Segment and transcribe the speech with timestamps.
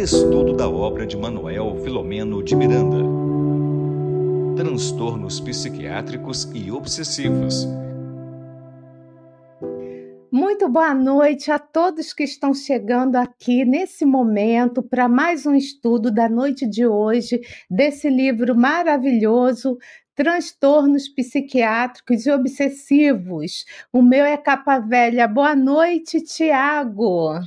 [0.00, 3.04] Estudo da obra de Manuel Filomeno de Miranda.
[4.56, 7.68] Transtornos psiquiátricos e obsessivos.
[10.32, 16.10] Muito boa noite a todos que estão chegando aqui nesse momento para mais um estudo
[16.10, 17.38] da noite de hoje
[17.70, 19.76] desse livro maravilhoso
[20.14, 23.66] transtornos psiquiátricos e obsessivos.
[23.92, 25.28] O meu é capa velha.
[25.28, 27.38] Boa noite, Tiago.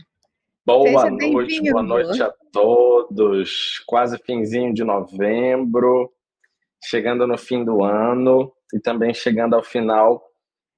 [0.66, 3.84] Boa noite, boa noite a todos.
[3.86, 6.10] Quase finzinho de novembro,
[6.82, 10.24] chegando no fim do ano e também chegando ao final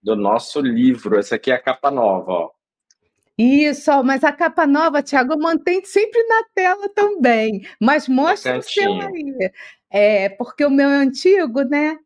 [0.02, 1.20] do nosso livro.
[1.20, 2.52] Essa aqui é a capa nova, ó.
[3.38, 7.68] Isso, mas a capa nova, Tiago, mantém sempre na tela também.
[7.80, 9.52] Mas mostra o seu aí.
[9.92, 12.00] É, porque o meu é antigo, né?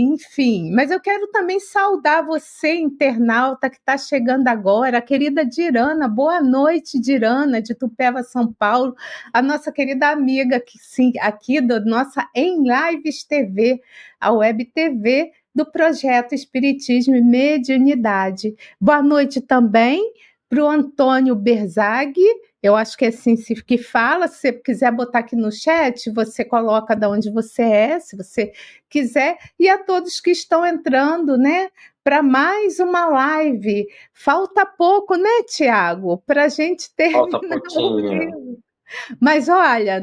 [0.00, 6.06] Enfim, mas eu quero também saudar você, internauta, que está chegando agora, a querida Dirana.
[6.06, 8.94] Boa noite, Dirana, de Tupéva, São Paulo,
[9.32, 13.80] a nossa querida amiga que, sim, aqui da nossa Em Lives TV,
[14.20, 18.54] a Web TV do projeto Espiritismo e Mediunidade.
[18.80, 20.00] Boa noite também
[20.48, 22.14] para o Antônio Berzag,
[22.62, 24.26] eu acho que é assim que fala.
[24.26, 28.52] Se você quiser botar aqui no chat, você coloca de onde você é, se você
[28.88, 29.38] quiser.
[29.58, 31.70] E a todos que estão entrando, né?
[32.02, 33.86] Para mais uma live.
[34.12, 36.18] Falta pouco, né, Tiago?
[36.26, 37.30] Para a gente terminar.
[37.30, 38.58] Falta pouquinho.
[39.20, 40.00] Mas olha,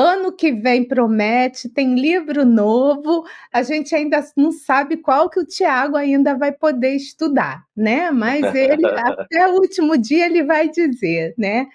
[0.00, 3.24] Ano que vem promete, tem livro novo.
[3.52, 8.08] A gente ainda não sabe qual que o Tiago ainda vai poder estudar, né?
[8.12, 11.66] Mas ele até o último dia ele vai dizer, né?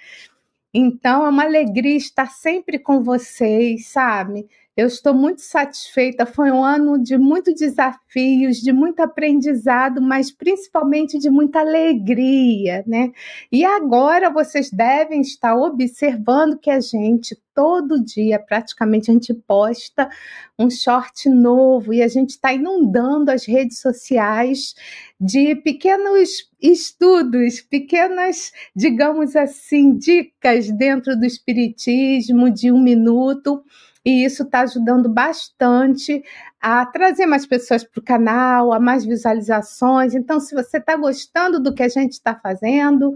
[0.74, 4.48] Então é uma alegria estar sempre com vocês, sabe?
[4.76, 6.26] Eu estou muito satisfeita.
[6.26, 13.12] Foi um ano de muitos desafios, de muito aprendizado, mas principalmente de muita alegria, né?
[13.52, 20.10] E agora vocês devem estar observando que a gente todo dia, praticamente, a gente posta
[20.58, 24.74] um short novo e a gente está inundando as redes sociais
[25.22, 33.64] de pequenos estudos, pequenas, digamos assim, dicas dentro do Espiritismo de um minuto
[34.06, 36.24] e isso está ajudando bastante
[36.62, 40.14] a trazer mais pessoas para o canal, a mais visualizações.
[40.14, 43.14] Então, se você está gostando do que a gente está fazendo,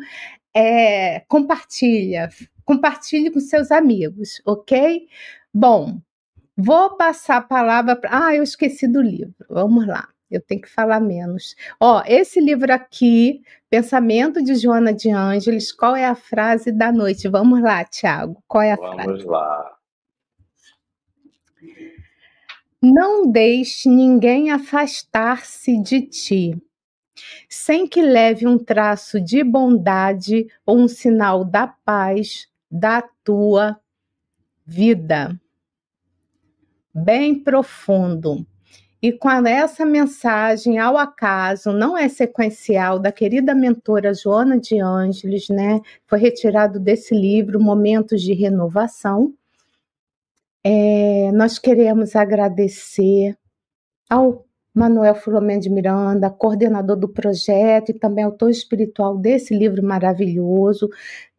[0.55, 2.29] é, compartilha,
[2.65, 5.07] compartilhe com seus amigos, ok?
[5.53, 5.99] Bom,
[6.55, 8.27] vou passar a palavra para.
[8.27, 9.33] Ah, eu esqueci do livro.
[9.49, 10.07] Vamos lá.
[10.29, 11.55] Eu tenho que falar menos.
[11.79, 17.29] Ó, esse livro aqui, Pensamento de Joana de Ângeles, qual é a frase da noite?
[17.29, 18.43] Vamos lá, Tiago.
[18.45, 19.07] Qual é a Vamos frase?
[19.07, 19.76] Vamos lá.
[22.89, 26.57] Não deixe ninguém afastar-se de ti,
[27.49, 33.77] sem que leve um traço de bondade ou um sinal da paz da tua
[34.65, 35.37] vida.
[36.95, 38.47] Bem profundo.
[39.01, 45.49] E com essa mensagem, ao acaso, não é sequencial, da querida mentora Joana de Ângeles,
[45.49, 45.81] né?
[46.05, 49.33] Foi retirado desse livro, Momentos de Renovação
[50.69, 53.38] é, nós queremos agradecer
[54.09, 54.45] ao
[54.75, 60.89] Manuel Filomeno de Miranda, coordenador do projeto e também autor espiritual desse livro maravilhoso,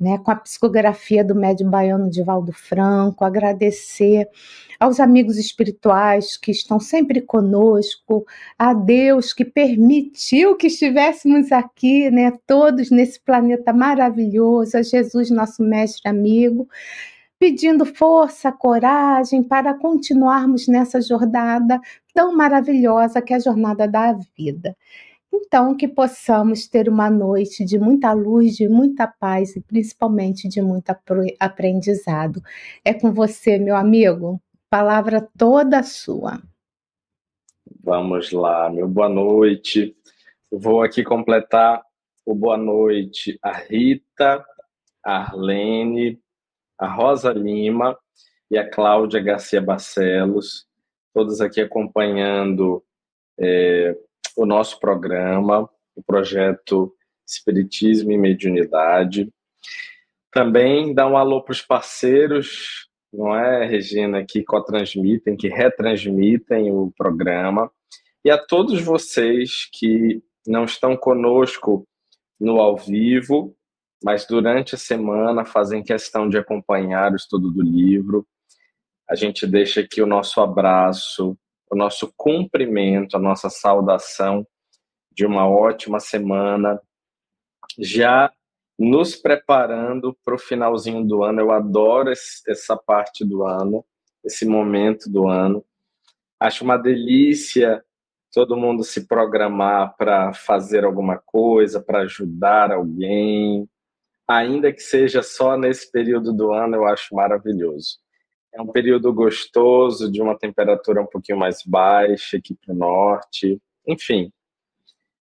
[0.01, 4.27] né, com a psicografia do médium baiano Divaldo Franco, agradecer
[4.81, 8.27] aos amigos espirituais que estão sempre conosco,
[8.59, 15.63] a Deus que permitiu que estivéssemos aqui, né, todos nesse planeta maravilhoso, a Jesus, nosso
[15.63, 16.67] mestre amigo,
[17.39, 21.81] pedindo força, coragem para continuarmos nessa jornada
[22.13, 24.77] tão maravilhosa que é a jornada da vida.
[25.33, 30.61] Então, que possamos ter uma noite de muita luz, de muita paz e principalmente de
[30.61, 30.91] muito
[31.39, 32.43] aprendizado.
[32.85, 34.41] É com você, meu amigo.
[34.71, 36.43] Palavra toda sua.
[37.83, 39.95] Vamos lá, meu boa noite.
[40.51, 41.83] vou aqui completar
[42.25, 44.45] o boa noite a Rita,
[45.05, 46.21] a Arlene,
[46.79, 47.99] a Rosa Lima
[48.51, 50.67] e a Cláudia Garcia Barcelos,
[51.13, 52.83] todos aqui acompanhando
[53.39, 53.97] é,
[54.37, 56.95] o nosso programa, o projeto
[57.27, 59.31] Espiritismo e Mediunidade.
[60.33, 66.93] Também dá um alô para os parceiros, não é, Regina, que co-transmitem, que retransmitem o
[66.97, 67.71] programa,
[68.25, 71.87] e a todos vocês que não estão conosco
[72.39, 73.57] no ao vivo,
[74.03, 78.27] mas durante a semana fazem questão de acompanhar o estudo do livro.
[79.09, 81.37] A gente deixa aqui o nosso abraço,
[81.71, 84.47] o nosso cumprimento, a nossa saudação
[85.13, 86.81] de uma ótima semana,
[87.79, 88.33] já
[88.79, 91.41] nos preparando para o finalzinho do ano.
[91.41, 93.85] Eu adoro esse, essa parte do ano,
[94.25, 95.65] esse momento do ano.
[96.39, 97.85] Acho uma delícia
[98.33, 103.69] todo mundo se programar para fazer alguma coisa, para ajudar alguém,
[104.29, 107.99] ainda que seja só nesse período do ano, eu acho maravilhoso.
[108.53, 113.61] É um período gostoso, de uma temperatura um pouquinho mais baixa aqui para o norte.
[113.87, 114.31] Enfim,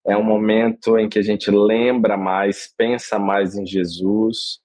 [0.05, 4.61] é um momento em que a gente lembra mais, pensa mais em Jesus.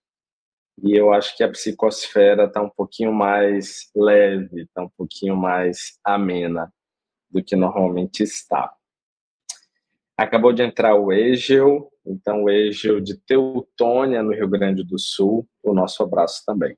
[0.83, 5.99] E eu acho que a psicosfera está um pouquinho mais leve, está um pouquinho mais
[6.03, 6.73] amena
[7.29, 8.73] do que normalmente está.
[10.21, 15.49] Acabou de entrar o Egeu, então o Egeu de Teutônia, no Rio Grande do Sul,
[15.63, 16.77] o nosso abraço também.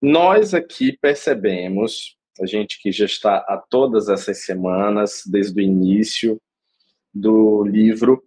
[0.00, 6.40] Nós aqui percebemos, a gente que já está há todas essas semanas, desde o início
[7.12, 8.24] do livro,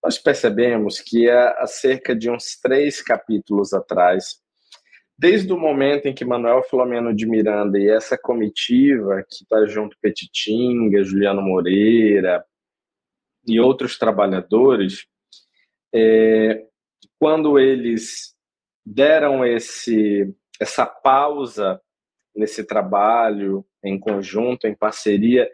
[0.00, 4.36] nós percebemos que há cerca de uns três capítulos atrás,
[5.18, 9.98] desde o momento em que Manuel Filomeno de Miranda e essa comitiva, que está junto
[10.00, 12.44] Petitinga, Juliano Moreira
[13.46, 15.06] e outros trabalhadores,
[15.94, 16.64] é,
[17.18, 18.34] quando eles
[18.84, 21.80] deram esse, essa pausa
[22.34, 25.50] nesse trabalho em conjunto, em parceria,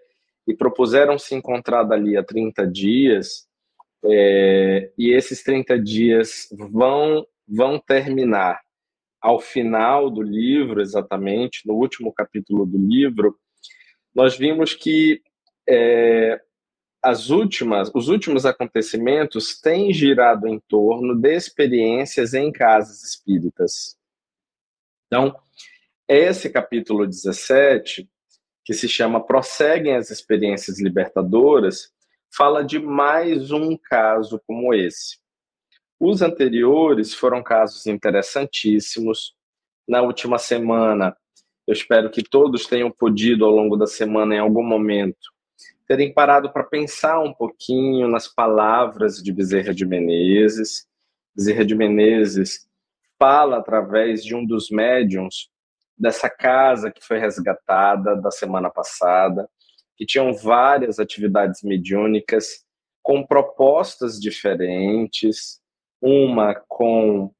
[0.46, 3.46] e propuseram se encontrar dali a 30 dias,
[4.04, 8.60] é, e esses 30 dias vão, vão terminar
[9.20, 13.36] ao final do livro, exatamente, no último capítulo do livro,
[14.14, 15.20] nós vimos que
[15.68, 16.40] é,
[17.02, 23.96] as últimas, os últimos acontecimentos têm girado em torno de experiências em casas espíritas.
[25.06, 25.38] Então,
[26.08, 28.08] esse capítulo 17,
[28.64, 31.92] que se chama Prosseguem as Experiências Libertadoras,
[32.34, 35.18] fala de mais um caso como esse.
[36.00, 39.34] Os anteriores foram casos interessantíssimos.
[39.88, 41.16] Na última semana,
[41.66, 45.18] eu espero que todos tenham podido, ao longo da semana, em algum momento,
[45.88, 50.86] terem parado para pensar um pouquinho nas palavras de Bezerra de Menezes.
[51.34, 52.68] Bezerra de Menezes
[53.18, 55.48] fala através de um dos médiums
[55.96, 59.48] dessa casa que foi resgatada da semana passada,
[59.96, 62.64] que tinham várias atividades mediúnicas
[63.02, 65.60] com propostas diferentes,
[66.02, 67.32] uma com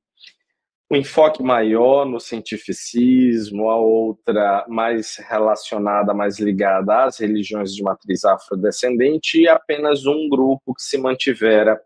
[0.90, 8.24] um enfoque maior no cientificismo, a outra mais relacionada, mais ligada às religiões de matriz
[8.24, 11.78] afrodescendente, e apenas um grupo que se mantivera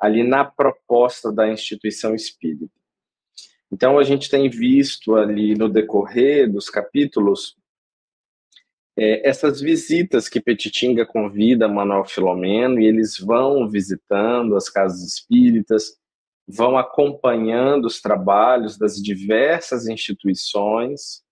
[0.00, 2.72] ali na proposta da instituição espírita.
[3.72, 7.56] Então, a gente tem visto ali no decorrer dos capítulos
[8.96, 15.98] é, essas visitas que Petitinga convida Manuel Filomeno, e eles vão visitando as casas espíritas,
[16.48, 21.22] vão acompanhando os trabalhos das diversas instituições.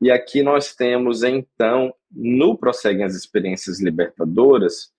[0.00, 4.90] E aqui nós temos, então, no Prosseguem as Experiências Libertadoras,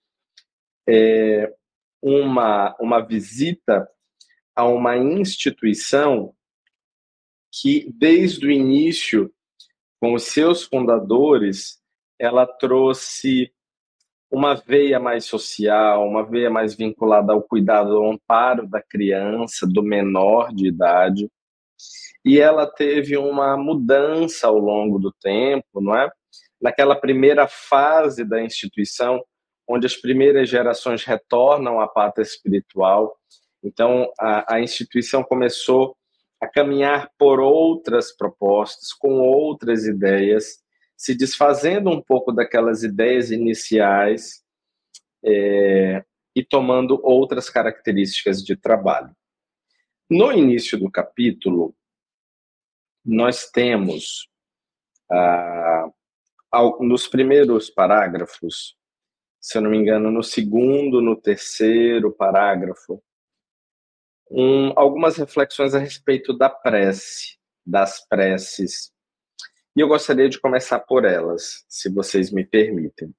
[0.88, 1.52] é,
[2.02, 3.90] uma, uma visita
[4.56, 6.34] a uma instituição
[7.52, 9.34] que, desde o início,
[10.00, 11.82] com os seus fundadores,
[12.20, 13.52] ela trouxe
[14.32, 19.82] uma veia mais social, uma veia mais vinculada ao cuidado, ao amparo da criança, do
[19.82, 21.30] menor de idade.
[22.24, 26.12] E ela teve uma mudança ao longo do tempo, não é?
[26.62, 29.24] Naquela primeira fase da instituição,
[29.68, 33.16] onde as primeiras gerações retornam à pátria espiritual.
[33.64, 35.96] Então, a, a instituição começou
[36.42, 40.60] a caminhar por outras propostas, com outras ideias,
[41.00, 44.44] se desfazendo um pouco daquelas ideias iniciais
[45.24, 46.04] é,
[46.36, 49.16] e tomando outras características de trabalho.
[50.10, 51.74] No início do capítulo,
[53.06, 54.30] nós temos,
[55.10, 55.90] ah,
[56.82, 58.76] nos primeiros parágrafos,
[59.40, 63.02] se eu não me engano, no segundo, no terceiro parágrafo,
[64.30, 68.92] um, algumas reflexões a respeito da prece, das preces
[69.80, 73.16] e eu gostaria de começar por elas, se vocês me permitem.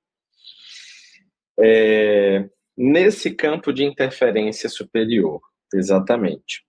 [1.59, 5.41] É, nesse campo de interferência superior,
[5.73, 6.63] exatamente,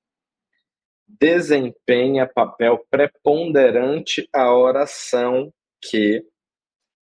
[1.06, 6.26] desempenha papel preponderante a oração que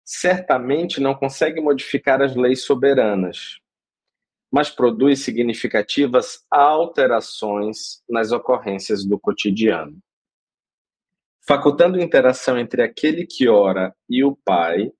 [0.05, 3.59] certamente não consegue modificar as leis soberanas,
[4.49, 10.01] mas produz significativas alterações nas ocorrências do cotidiano
[11.47, 14.91] facultando interação entre aquele que ora e o Pai,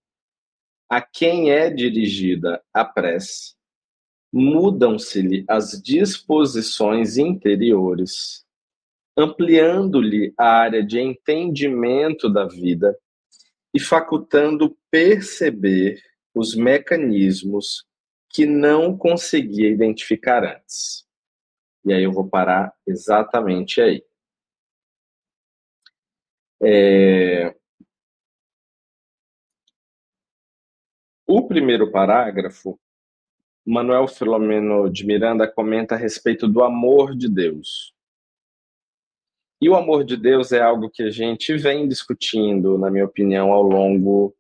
[0.90, 3.56] a quem é dirigida a prece,
[4.32, 8.46] mudam-se-lhe as disposições interiores,
[9.18, 12.98] ampliando-lhe a área de entendimento da vida
[13.74, 16.02] e facultando perceber
[16.34, 17.86] os mecanismos
[18.30, 21.06] que não conseguia identificar antes.
[21.84, 24.07] E aí eu vou parar exatamente aí.
[26.62, 27.56] É...
[31.26, 32.80] O primeiro parágrafo,
[33.66, 37.94] Manuel Filomeno de Miranda comenta a respeito do amor de Deus.
[39.60, 43.52] E o amor de Deus é algo que a gente vem discutindo, na minha opinião,
[43.52, 44.36] ao longo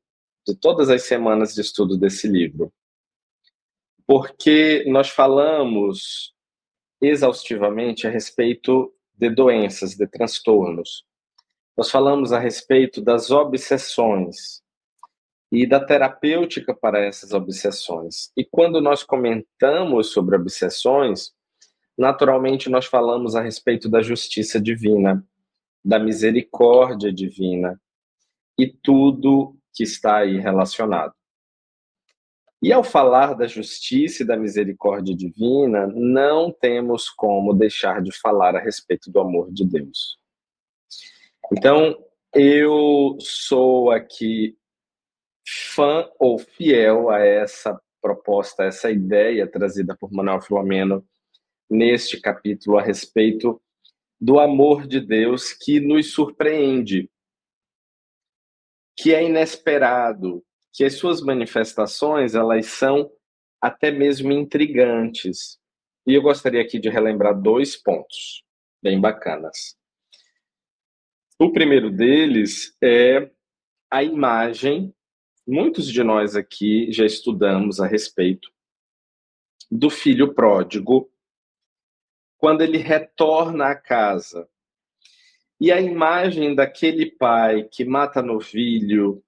[0.45, 2.71] de todas as semanas de estudo desse livro.
[4.05, 6.33] Porque nós falamos
[7.01, 11.06] exaustivamente a respeito de doenças, de transtornos.
[11.77, 14.63] Nós falamos a respeito das obsessões
[15.51, 18.31] e da terapêutica para essas obsessões.
[18.35, 21.33] E quando nós comentamos sobre obsessões,
[21.95, 25.23] naturalmente nós falamos a respeito da justiça divina,
[25.85, 27.79] da misericórdia divina
[28.57, 31.13] e tudo que está aí relacionado.
[32.59, 38.55] E ao falar da justiça e da misericórdia divina, não temos como deixar de falar
[38.55, 40.17] a respeito do amor de Deus.
[41.51, 41.97] Então,
[42.35, 44.57] eu sou aqui
[45.47, 51.07] fã ou fiel a essa proposta, a essa ideia trazida por Manuel Filomeno
[51.69, 53.61] neste capítulo a respeito
[54.19, 57.09] do amor de Deus que nos surpreende,
[58.97, 63.09] que é inesperado, que as suas manifestações elas são
[63.61, 65.57] até mesmo intrigantes.
[66.05, 68.43] E eu gostaria aqui de relembrar dois pontos
[68.81, 69.77] bem bacanas.
[71.39, 73.29] O primeiro deles é
[73.91, 74.91] a imagem.
[75.47, 78.51] Muitos de nós aqui já estudamos a respeito
[79.69, 81.11] do filho pródigo
[82.39, 84.49] quando ele retorna à casa.
[85.61, 89.23] E a imagem daquele pai que mata novilho,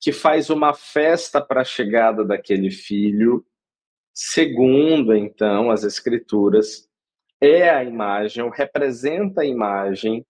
[0.00, 3.46] que faz uma festa para a chegada daquele filho,
[4.14, 6.88] segundo então as escrituras,
[7.42, 10.26] é a imagem, ou representa a imagem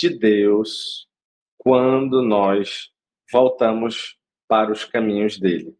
[0.00, 1.06] de Deus
[1.58, 2.90] quando nós
[3.30, 5.76] voltamos para os caminhos dele.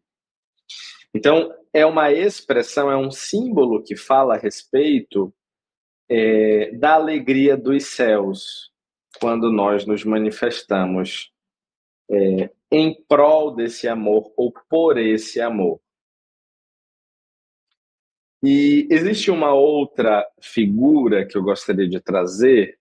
[1.13, 5.33] Então, é uma expressão, é um símbolo que fala a respeito
[6.07, 8.71] é, da alegria dos céus,
[9.19, 11.31] quando nós nos manifestamos
[12.09, 15.81] é, em prol desse amor ou por esse amor.
[18.43, 22.79] E existe uma outra figura que eu gostaria de trazer,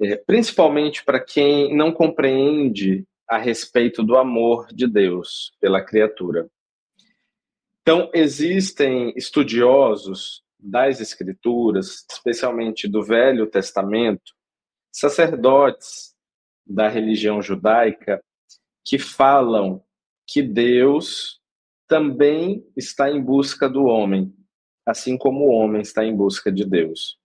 [0.00, 6.48] é, principalmente para quem não compreende a respeito do amor de Deus pela criatura.
[7.82, 14.32] Então, existem estudiosos das Escrituras, especialmente do Velho Testamento,
[14.92, 16.14] sacerdotes
[16.66, 18.22] da religião judaica,
[18.84, 19.82] que falam
[20.26, 21.40] que Deus
[21.86, 24.34] também está em busca do homem,
[24.84, 27.16] assim como o homem está em busca de Deus.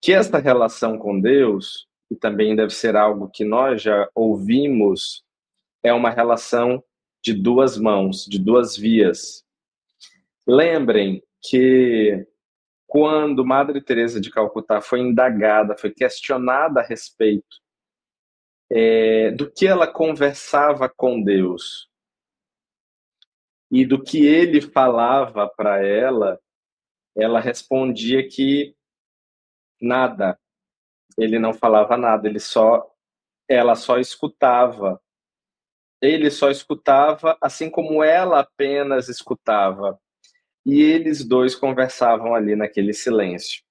[0.00, 5.24] Que esta relação com Deus, e também deve ser algo que nós já ouvimos,
[5.82, 6.82] é uma relação
[7.22, 9.44] de duas mãos, de duas vias.
[10.46, 12.26] Lembrem que
[12.86, 17.60] quando Madre Teresa de Calcutá foi indagada, foi questionada a respeito
[18.70, 21.88] é, do que ela conversava com Deus
[23.70, 26.40] e do que ele falava para ela,
[27.16, 28.74] ela respondia que
[29.80, 30.38] nada.
[31.18, 32.86] Ele não falava nada, ele só
[33.48, 35.00] ela só escutava.
[36.00, 40.00] Ele só escutava, assim como ela apenas escutava.
[40.64, 43.62] E eles dois conversavam ali naquele silêncio.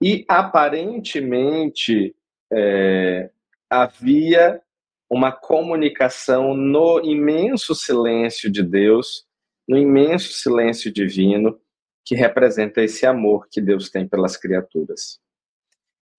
[0.00, 2.14] E aparentemente
[2.52, 3.30] é,
[3.68, 4.62] havia
[5.10, 9.26] uma comunicação no imenso silêncio de Deus,
[9.68, 11.58] no imenso silêncio divino,
[12.04, 15.20] que representa esse amor que Deus tem pelas criaturas.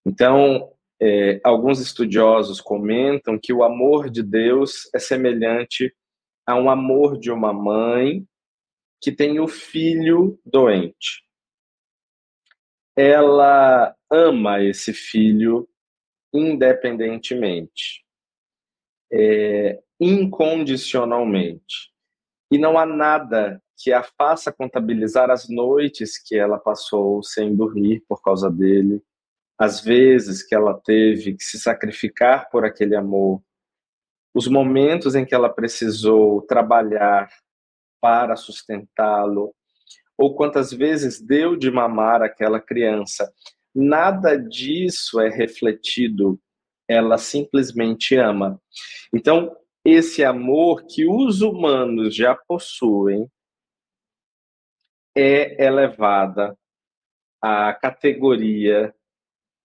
[0.05, 5.93] Então, é, alguns estudiosos comentam que o amor de Deus é semelhante
[6.45, 8.25] a um amor de uma mãe
[9.01, 11.23] que tem o filho doente.
[12.95, 15.67] Ela ama esse filho
[16.35, 18.03] independentemente,
[19.11, 21.93] é, incondicionalmente.
[22.51, 28.03] E não há nada que a faça contabilizar as noites que ela passou sem dormir
[28.07, 29.01] por causa dele,
[29.57, 33.41] as vezes que ela teve que se sacrificar por aquele amor,
[34.33, 37.29] os momentos em que ela precisou trabalhar
[38.01, 39.53] para sustentá-lo,
[40.17, 43.31] ou quantas vezes deu de mamar aquela criança.
[43.73, 46.39] Nada disso é refletido,
[46.87, 48.61] ela simplesmente ama.
[49.13, 53.29] Então, esse amor que os humanos já possuem
[55.15, 56.57] é elevada
[57.41, 58.93] à categoria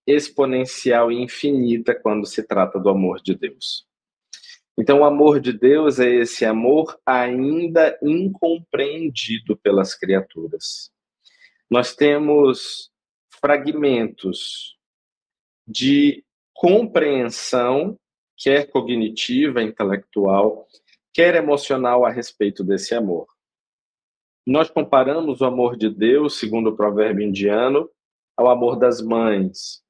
[0.06, 3.86] exponencial e infinita quando se trata do amor de Deus.
[4.78, 10.90] Então, o amor de Deus é esse amor ainda incompreendido pelas criaturas.
[11.68, 12.90] Nós temos
[13.40, 14.78] fragmentos
[15.66, 17.98] de compreensão,
[18.36, 20.66] quer cognitiva, intelectual,
[21.12, 23.26] quer emocional a respeito desse amor.
[24.46, 27.88] Nós comparamos o amor de Deus, segundo o provérbio indiano,
[28.36, 29.82] ao amor das mães.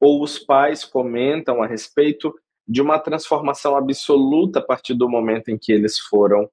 [0.00, 2.34] Ou os pais comentam a respeito
[2.66, 6.50] de uma transformação absoluta a partir do momento em que eles foram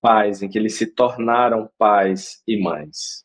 [0.00, 3.24] pais, em que eles se tornaram pais e mães.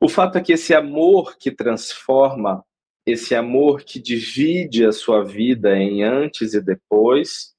[0.00, 2.64] O fato é que esse amor que transforma,
[3.04, 7.54] esse amor que divide a sua vida em antes e depois,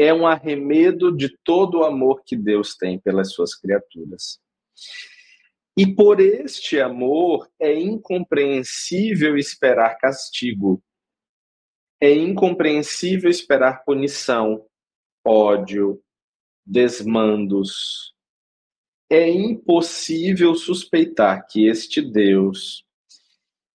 [0.00, 4.40] é um arremedo de todo o amor que Deus tem pelas suas criaturas.
[5.76, 10.82] E por este amor é incompreensível esperar castigo,
[12.00, 14.66] é incompreensível esperar punição,
[15.22, 16.02] ódio,
[16.64, 18.14] desmandos.
[19.10, 22.86] É impossível suspeitar que este Deus,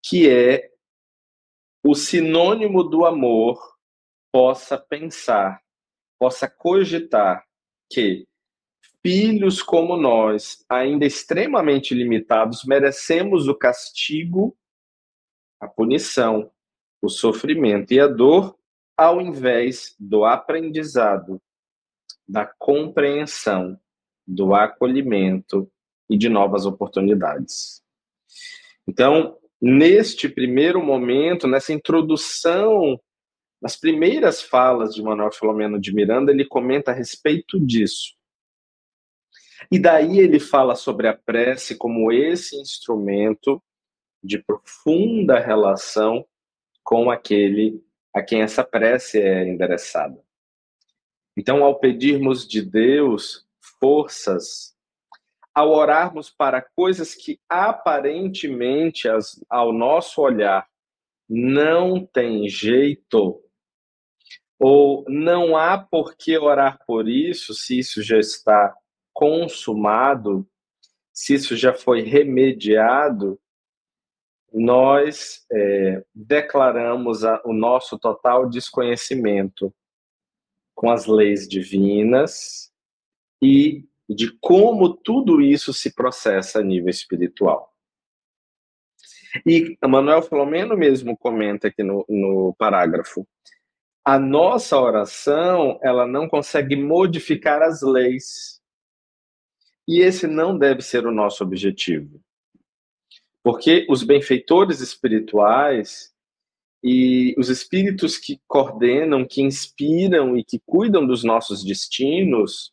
[0.03, 0.71] que é
[1.83, 3.59] o sinônimo do amor,
[4.31, 5.61] possa pensar,
[6.19, 7.43] possa cogitar
[7.89, 8.27] que
[9.05, 14.57] filhos como nós, ainda extremamente limitados, merecemos o castigo,
[15.59, 16.51] a punição,
[17.01, 18.57] o sofrimento e a dor,
[18.97, 21.39] ao invés do aprendizado,
[22.27, 23.79] da compreensão,
[24.25, 25.71] do acolhimento
[26.09, 27.83] e de novas oportunidades.
[28.87, 32.99] Então, neste primeiro momento, nessa introdução,
[33.65, 38.13] nas primeiras falas de Manuel Filomeno de Miranda, ele comenta a respeito disso.
[39.71, 43.59] E daí ele fala sobre a prece como esse instrumento
[44.23, 46.23] de profunda relação
[46.83, 50.23] com aquele a quem essa prece é endereçada.
[51.35, 53.47] Então, ao pedirmos de Deus
[53.79, 54.75] forças,
[55.55, 59.07] ao orarmos para coisas que aparentemente,
[59.49, 60.69] ao nosso olhar,
[61.27, 63.41] não tem jeito,
[64.59, 68.75] ou não há por que orar por isso, se isso já está
[69.13, 70.47] consumado,
[71.13, 73.39] se isso já foi remediado,
[74.53, 79.73] nós é, declaramos a, o nosso total desconhecimento
[80.73, 82.71] com as leis divinas
[83.41, 87.73] e de como tudo isso se processa a nível espiritual.
[89.45, 93.27] E Manuel Filomeno mesmo comenta aqui no, no parágrafo:
[94.07, 98.61] a nossa oração ela não consegue modificar as leis.
[99.87, 102.21] E esse não deve ser o nosso objetivo.
[103.43, 106.13] Porque os benfeitores espirituais
[106.83, 112.71] e os espíritos que coordenam, que inspiram e que cuidam dos nossos destinos,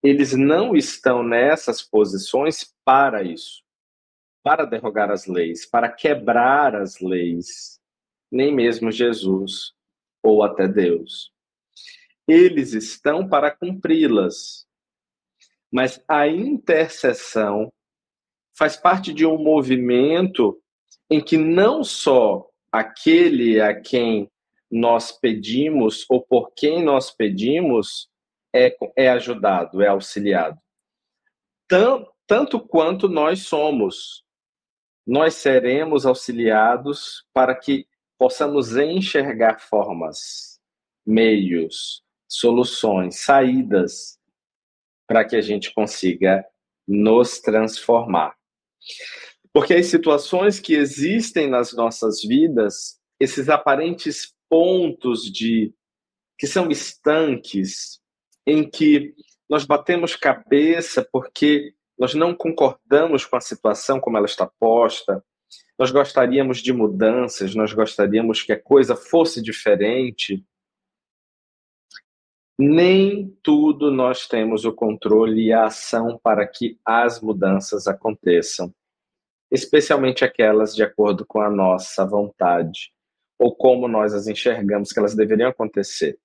[0.00, 3.62] eles não estão nessas posições para isso,
[4.42, 7.80] para derrogar as leis, para quebrar as leis,
[8.30, 9.74] nem mesmo Jesus
[10.22, 11.32] ou até Deus.
[12.26, 14.66] Eles estão para cumpri-las.
[15.72, 17.72] Mas a intercessão
[18.56, 20.60] faz parte de um movimento
[21.08, 24.30] em que não só aquele a quem
[24.70, 28.08] nós pedimos ou por quem nós pedimos
[28.54, 30.58] é, é ajudado, é auxiliado.
[31.68, 34.24] Tanto, tanto quanto nós somos,
[35.06, 37.86] nós seremos auxiliados para que
[38.20, 40.60] possamos enxergar formas,
[41.06, 44.18] meios, soluções, saídas
[45.08, 46.44] para que a gente consiga
[46.86, 48.36] nos transformar.
[49.54, 55.72] Porque as situações que existem nas nossas vidas, esses aparentes pontos de
[56.38, 58.02] que são estanques,
[58.46, 59.14] em que
[59.48, 65.24] nós batemos cabeça porque nós não concordamos com a situação como ela está posta,
[65.80, 70.44] nós gostaríamos de mudanças, nós gostaríamos que a coisa fosse diferente.
[72.58, 78.70] Nem tudo nós temos o controle e a ação para que as mudanças aconteçam
[79.50, 82.92] especialmente aquelas de acordo com a nossa vontade
[83.38, 86.18] ou como nós as enxergamos que elas deveriam acontecer.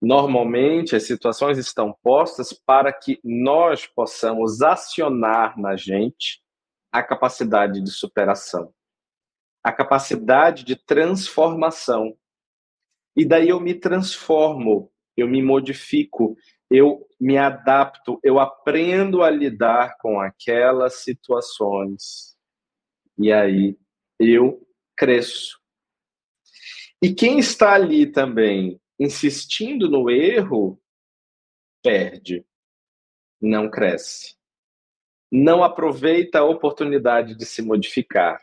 [0.00, 6.40] Normalmente, as situações estão postas para que nós possamos acionar na gente
[6.92, 8.72] a capacidade de superação,
[9.62, 12.16] a capacidade de transformação.
[13.16, 16.36] E daí eu me transformo, eu me modifico,
[16.70, 22.36] eu me adapto, eu aprendo a lidar com aquelas situações.
[23.18, 23.76] E aí
[24.18, 24.64] eu
[24.96, 25.58] cresço.
[27.02, 30.80] E quem está ali também insistindo no erro,
[31.82, 32.44] perde,
[33.40, 34.37] não cresce.
[35.30, 38.40] Não aproveita a oportunidade de se modificar.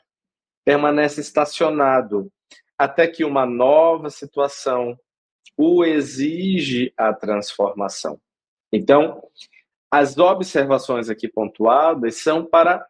[0.63, 2.31] Permanece estacionado
[2.77, 4.99] até que uma nova situação
[5.57, 8.19] o exige a transformação.
[8.71, 9.23] Então,
[9.89, 12.85] as observações aqui pontuadas são para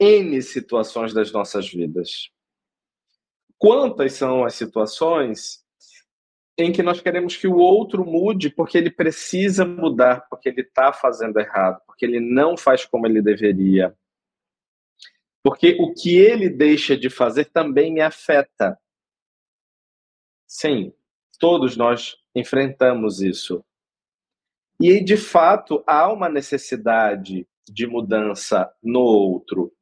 [0.00, 2.30] N situações das nossas vidas.
[3.58, 5.62] Quantas são as situações
[6.58, 10.92] em que nós queremos que o outro mude porque ele precisa mudar, porque ele está
[10.92, 13.96] fazendo errado, porque ele não faz como ele deveria.
[15.40, 18.76] Porque o que ele deixa de fazer também me afeta.
[20.48, 20.92] Sim,
[21.38, 23.64] todos nós enfrentamos isso.
[24.80, 29.72] E de fato há uma necessidade de mudança no outro,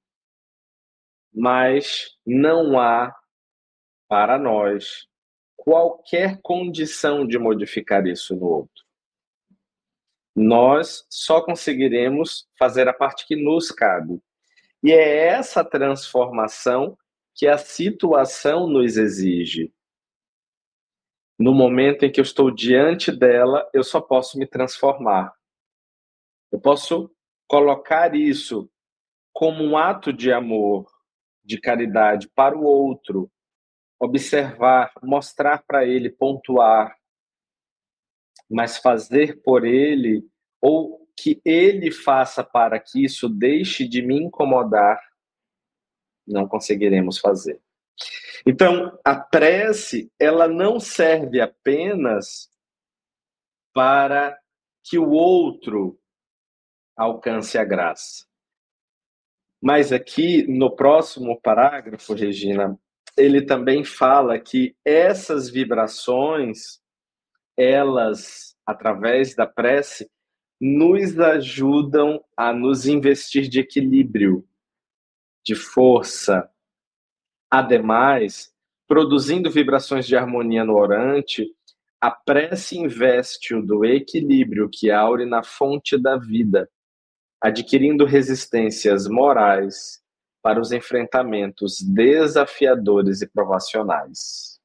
[1.33, 3.15] mas não há
[4.09, 5.09] para nós
[5.67, 8.85] qualquer condição de modificar isso no outro.
[10.33, 14.23] Nós só conseguiremos fazer a parte que nos cabe.
[14.81, 16.97] E é essa transformação
[17.35, 19.75] que a situação nos exige.
[21.37, 25.35] No momento em que eu estou diante dela, eu só posso me transformar.
[26.53, 27.11] Eu posso
[27.49, 28.71] colocar isso
[29.33, 30.89] como um ato de amor,
[31.45, 33.29] de caridade para o outro,
[33.99, 36.97] observar, mostrar para ele, pontuar,
[38.49, 40.29] mas fazer por ele
[40.61, 45.01] ou que ele faça para que isso deixe de me incomodar,
[46.27, 47.61] não conseguiremos fazer.
[48.47, 52.51] Então, a prece, ela não serve apenas
[53.73, 54.39] para
[54.85, 55.99] que o outro
[56.97, 58.27] alcance a graça.
[59.61, 62.79] Mas aqui, no próximo parágrafo, Regina,
[63.17, 66.81] ele também fala que essas vibrações,
[67.57, 70.11] elas, através da prece,
[70.61, 74.47] nos ajudam a nos investir de equilíbrio,
[75.45, 76.49] de força.
[77.51, 78.53] Ademais,
[78.87, 81.47] produzindo vibrações de harmonia no orante,
[82.01, 86.69] a prece investe-o do equilíbrio que aure na fonte da vida,
[87.41, 90.03] adquirindo resistências morais
[90.47, 94.61] para os enfrentamentos desafiadores e provacionais.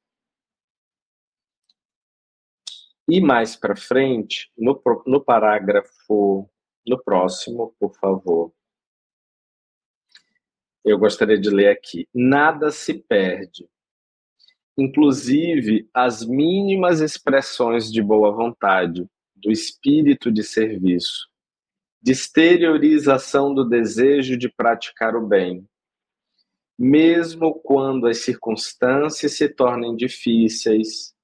[3.08, 6.48] E mais para frente, no, no parágrafo,
[6.86, 8.52] no próximo, por favor,
[10.84, 13.68] eu gostaria de ler aqui: nada se perde,
[14.78, 21.28] inclusive as mínimas expressões de boa vontade, do espírito de serviço,
[22.00, 25.68] de exteriorização do desejo de praticar o bem,
[26.78, 31.14] mesmo quando as circunstâncias se tornem difíceis,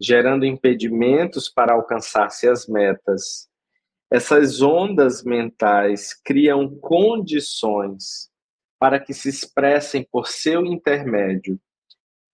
[0.00, 3.48] gerando impedimentos para alcançar-se as metas.
[4.10, 8.30] Essas ondas mentais criam condições
[8.78, 11.60] para que se expressem por seu intermédio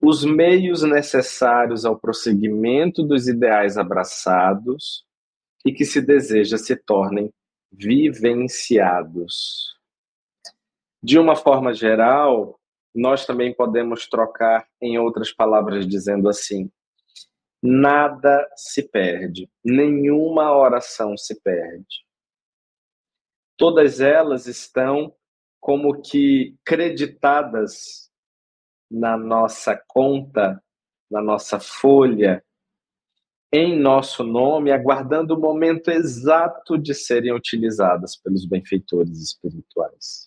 [0.01, 5.05] os meios necessários ao prosseguimento dos ideais abraçados
[5.65, 7.33] e que se deseja se tornem
[7.73, 9.76] vivenciados.
[11.07, 12.59] De uma forma geral,
[12.93, 16.69] nós também podemos trocar em outras palavras dizendo assim:
[17.63, 22.05] nada se perde, nenhuma oração se perde.
[23.57, 25.15] Todas elas estão
[25.61, 28.11] como que creditadas
[28.91, 30.61] na nossa conta,
[31.09, 32.45] na nossa folha,
[33.53, 40.26] em nosso nome, aguardando o momento exato de serem utilizadas pelos benfeitores espirituais.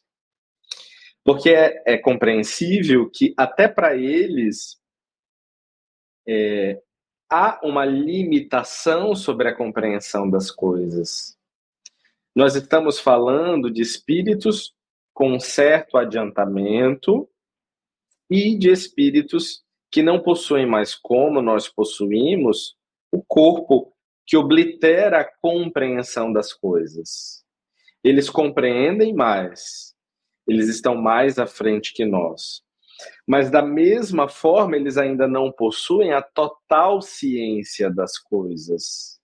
[1.30, 4.82] Porque é, é compreensível que, até para eles,
[6.28, 6.82] é,
[7.30, 11.38] há uma limitação sobre a compreensão das coisas.
[12.36, 14.74] Nós estamos falando de espíritos
[15.13, 17.30] com certo adiantamento
[18.28, 22.76] e de espíritos que não possuem mais como nós possuímos
[23.12, 27.46] o corpo que oblitera a compreensão das coisas.
[28.04, 29.88] Eles compreendem mais,
[30.49, 32.63] eles estão mais à frente que nós.
[33.25, 39.19] Mas, da mesma forma, eles ainda não possuem a total ciência das coisas.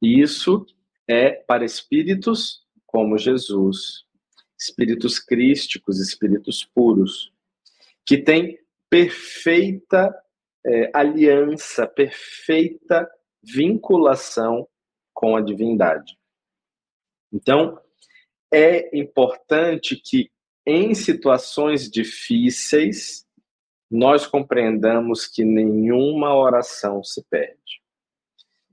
[0.00, 0.64] Isso
[1.08, 4.04] é para espíritos como Jesus,
[4.58, 7.32] espíritos crísticos, espíritos puros,
[8.04, 10.14] que têm perfeita
[10.64, 13.08] é, aliança, perfeita
[13.42, 14.68] vinculação
[15.14, 16.18] com a divindade.
[17.32, 17.80] Então,
[18.52, 20.30] é importante que
[20.70, 23.26] em situações difíceis
[23.90, 27.82] nós compreendamos que nenhuma oração se perde,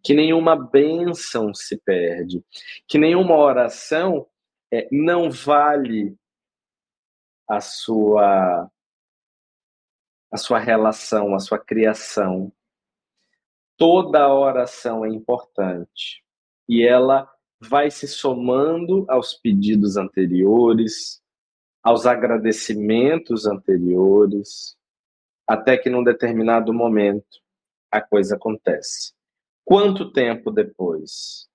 [0.03, 2.43] que nenhuma bênção se perde,
[2.87, 4.27] que nenhuma oração
[4.71, 6.15] é, não vale
[7.49, 8.69] a sua
[10.29, 12.51] a sua relação, a sua criação.
[13.77, 16.21] Toda oração é importante
[16.67, 21.21] e ela vai se somando aos pedidos anteriores,
[21.87, 24.75] aos agradecimentos anteriores,
[25.47, 27.39] até que num determinado momento
[27.89, 29.13] a coisa acontece.
[29.63, 31.47] Quanto tempo depois?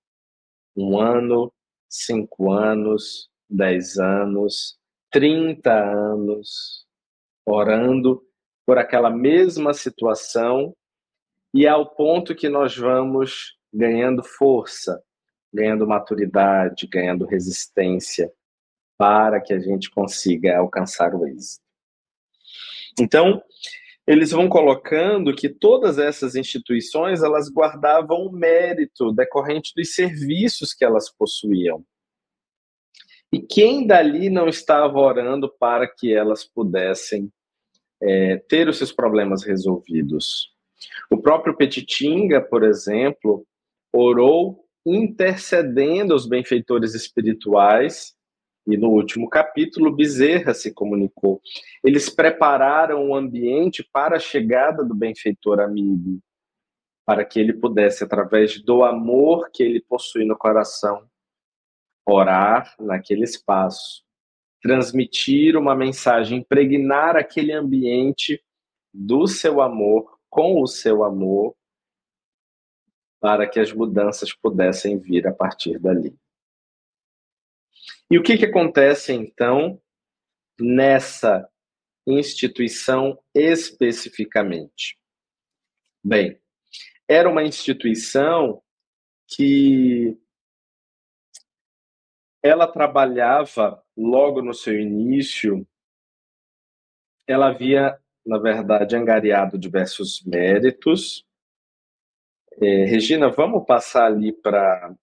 [0.75, 1.53] Um ano,
[1.87, 4.75] cinco anos, dez anos,
[5.11, 6.87] trinta anos,
[7.45, 8.19] orando
[8.65, 10.75] por aquela mesma situação
[11.53, 14.99] e é ao ponto que nós vamos ganhando força,
[15.53, 18.33] ganhando maturidade, ganhando resistência
[18.97, 21.63] para que a gente consiga alcançar o êxito.
[22.99, 23.41] Então,
[24.05, 30.83] eles vão colocando que todas essas instituições elas guardavam o mérito decorrente dos serviços que
[30.83, 31.83] elas possuíam.
[33.31, 37.31] E quem dali não estava orando para que elas pudessem
[38.01, 40.53] é, ter os seus problemas resolvidos.
[41.09, 43.45] O próprio Petitinga, por exemplo,
[43.91, 48.13] orou intercedendo os benfeitores espirituais,
[48.65, 51.41] e no último capítulo, Bezerra se comunicou.
[51.83, 56.19] Eles prepararam o ambiente para a chegada do benfeitor amigo,
[57.05, 61.05] para que ele pudesse, através do amor que ele possui no coração,
[62.05, 64.03] orar naquele espaço
[64.63, 68.41] transmitir uma mensagem, impregnar aquele ambiente
[68.93, 71.53] do seu amor, com o seu amor,
[73.19, 76.15] para que as mudanças pudessem vir a partir dali.
[78.09, 79.81] E o que, que acontece então
[80.59, 81.49] nessa
[82.05, 84.99] instituição especificamente?
[86.03, 86.39] Bem,
[87.07, 88.61] era uma instituição
[89.27, 90.17] que
[92.41, 95.65] ela trabalhava logo no seu início,
[97.25, 101.25] ela havia, na verdade, angariado diversos méritos.
[102.61, 104.93] É, Regina, vamos passar ali para.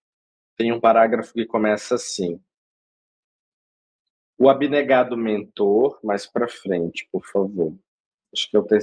[0.57, 2.39] Tem um parágrafo que começa assim.
[4.43, 7.75] O abnegado mentor, mais para frente, por favor.
[8.33, 8.81] Acho que eu tenho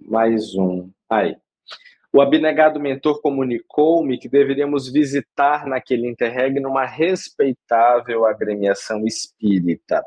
[0.00, 0.88] mais um.
[1.10, 1.36] Aí.
[2.12, 10.04] O abnegado mentor comunicou-me que deveríamos visitar naquele interregno uma respeitável agremiação espírita,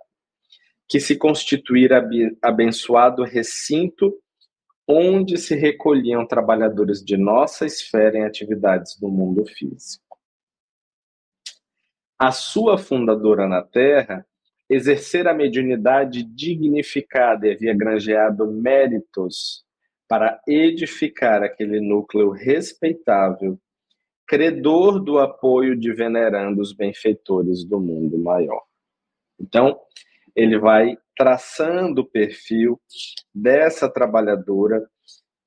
[0.88, 2.02] que se constituíra
[2.42, 4.18] abençoado recinto
[4.88, 10.11] onde se recolhiam trabalhadores de nossa esfera em atividades do mundo físico.
[12.22, 14.24] A sua fundadora na Terra
[14.70, 19.66] exercera a mediunidade dignificada e havia granjeado méritos
[20.08, 23.60] para edificar aquele núcleo respeitável,
[24.28, 28.62] credor do apoio de venerando os benfeitores do mundo maior.
[29.40, 29.80] Então,
[30.36, 32.80] ele vai traçando o perfil
[33.34, 34.88] dessa trabalhadora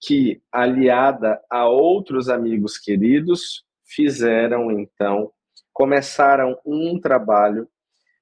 [0.00, 5.30] que, aliada a outros amigos queridos, fizeram então,
[5.74, 7.68] começaram um trabalho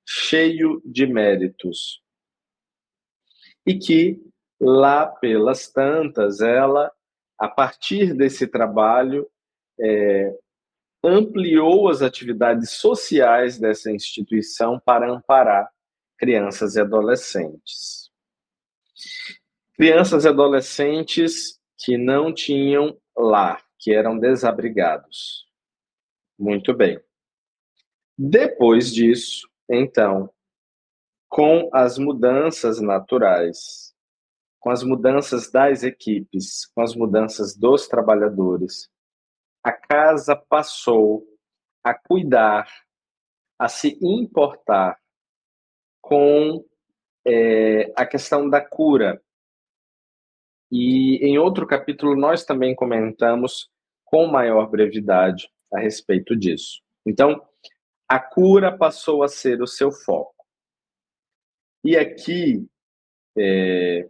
[0.04, 2.02] cheio de méritos
[3.64, 4.20] e que
[4.60, 6.90] lá pelas tantas, ela,
[7.38, 9.28] a partir desse trabalho,
[9.78, 10.36] é,
[11.04, 15.70] ampliou as atividades sociais dessa instituição para amparar
[16.16, 18.10] crianças e adolescentes.
[19.74, 25.44] Crianças e adolescentes que não tinham lar, que eram desabrigados.
[26.38, 27.00] Muito bem.
[28.30, 30.30] Depois disso, então,
[31.28, 33.92] com as mudanças naturais
[34.62, 38.88] com as mudanças das equipes, com as mudanças dos trabalhadores,
[39.61, 41.26] a casa passou
[41.82, 42.68] a cuidar,
[43.58, 44.96] a se importar
[46.00, 46.64] com
[47.26, 49.20] é, a questão da cura.
[50.70, 53.68] E em outro capítulo nós também comentamos
[54.04, 56.80] com maior brevidade a respeito disso.
[57.04, 57.44] Então,
[58.12, 60.44] a cura passou a ser o seu foco.
[61.83, 62.68] E aqui,
[63.38, 64.07] é,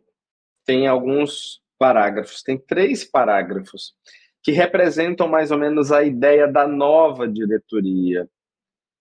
[0.65, 3.95] tem alguns parágrafos, tem três parágrafos
[4.43, 8.29] que representam mais ou menos a ideia da nova diretoria,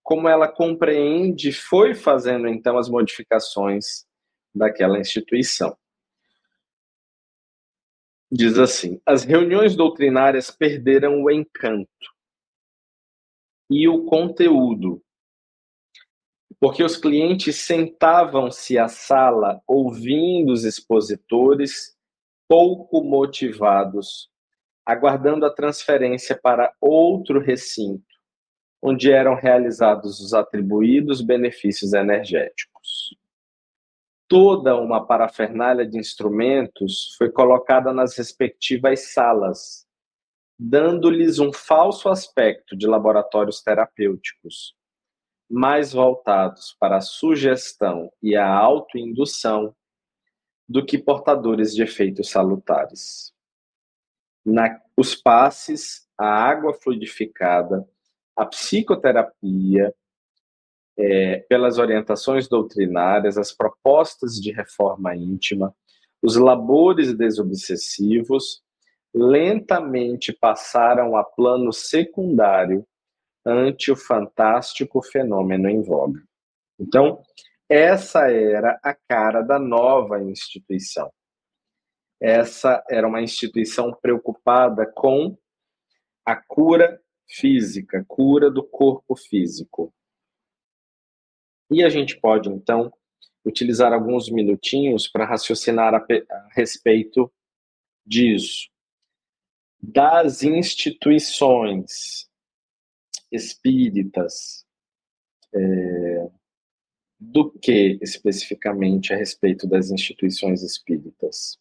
[0.04, 4.06] como ela compreende foi fazendo então as modificações
[4.54, 5.76] daquela instituição.
[8.30, 12.11] Diz assim: as reuniões doutrinárias perderam o encanto
[13.72, 15.02] e o conteúdo,
[16.60, 21.96] porque os clientes sentavam-se à sala ouvindo os expositores
[22.48, 24.30] pouco motivados
[24.84, 28.04] aguardando a transferência para outro recinto,
[28.82, 33.16] onde eram realizados os atribuídos benefícios energéticos.
[34.28, 39.86] Toda uma parafernália de instrumentos foi colocada nas respectivas salas,
[40.64, 44.76] dando-lhes um falso aspecto de laboratórios terapêuticos,
[45.50, 49.74] mais voltados para a sugestão e a autoindução
[50.68, 53.34] do que portadores de efeitos salutares.
[54.46, 57.86] Na, os passes, a água fluidificada,
[58.36, 59.92] a psicoterapia,
[60.96, 65.74] é, pelas orientações doutrinárias, as propostas de reforma íntima,
[66.22, 68.62] os labores desobsessivos,
[69.14, 72.86] lentamente passaram a plano secundário
[73.44, 76.22] ante o fantástico fenômeno em voga.
[76.78, 77.22] Então,
[77.68, 81.10] essa era a cara da nova instituição
[82.22, 85.36] essa era uma instituição preocupada com
[86.24, 89.92] a cura física, cura do corpo físico.
[91.68, 92.92] E a gente pode, então,
[93.44, 97.32] utilizar alguns minutinhos para raciocinar a, a, respeito
[98.06, 98.70] disso.
[99.82, 102.30] Das instituições
[103.30, 104.64] espíritas,
[105.54, 106.30] é,
[107.18, 111.60] do que especificamente a respeito das instituições espíritas?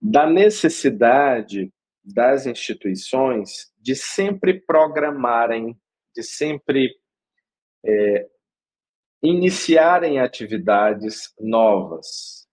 [0.00, 1.72] da necessidade
[2.04, 5.78] das instituições de sempre programarem,
[6.14, 6.96] de sempre
[7.84, 8.26] é,
[9.22, 12.48] iniciarem atividades novas,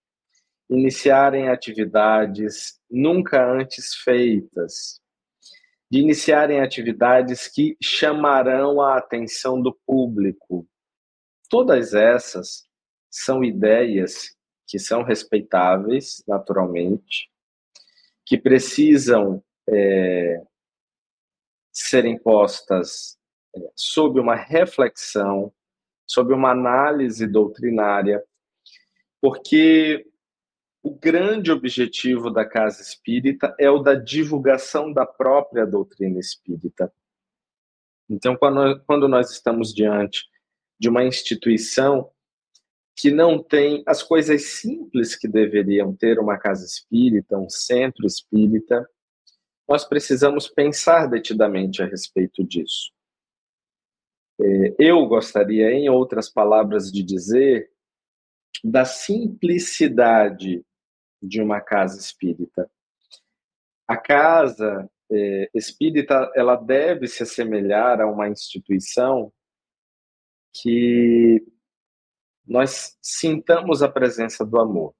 [0.69, 5.01] iniciarem atividades nunca antes feitas,
[5.91, 10.65] de iniciarem atividades que chamarão a atenção do público.
[11.49, 12.65] Todas essas
[13.11, 14.33] são ideias
[14.65, 17.29] que são respeitáveis, naturalmente,
[18.25, 20.41] que precisam é,
[21.71, 23.17] serem postas
[23.55, 25.53] é, sob uma reflexão,
[26.07, 28.23] sob uma análise doutrinária,
[29.21, 30.07] porque
[30.85, 36.93] o grande objetivo da casa espírita é o da divulgação da própria doutrina espírita.
[38.07, 40.21] Então, quando, nós estamos diante
[40.79, 42.11] de uma instituição
[42.95, 48.87] que não tem as coisas simples que deveriam ter uma casa espírita, um centro espírita,
[49.67, 52.91] nós precisamos pensar detidamente a respeito disso.
[54.39, 57.71] É, eu gostaria, em outras palavras, de dizer
[58.63, 60.63] da simplicidade
[61.25, 62.69] de uma casa espírita.
[63.87, 69.31] A casa é, espírita ela deve se assemelhar a uma instituição
[70.53, 71.45] que
[72.45, 74.95] nós sintamos a presença do amor.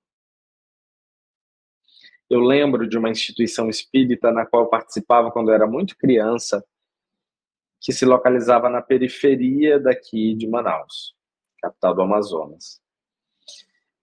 [2.30, 6.66] Eu lembro de uma instituição espírita na qual eu participava quando eu era muito criança,
[7.80, 11.16] que se localizava na periferia daqui de Manaus,
[11.60, 12.82] capital do Amazonas.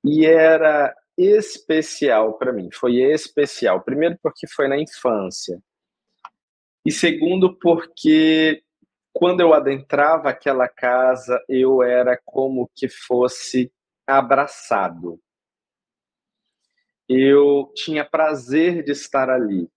[0.05, 3.83] E era especial para mim, foi especial.
[3.83, 5.61] Primeiro, porque foi na infância,
[6.85, 8.63] e segundo, porque
[9.13, 13.73] quando eu adentrava aquela casa, eu era como que fosse
[14.07, 15.21] abraçado.
[17.09, 19.69] Eu tinha prazer de estar ali.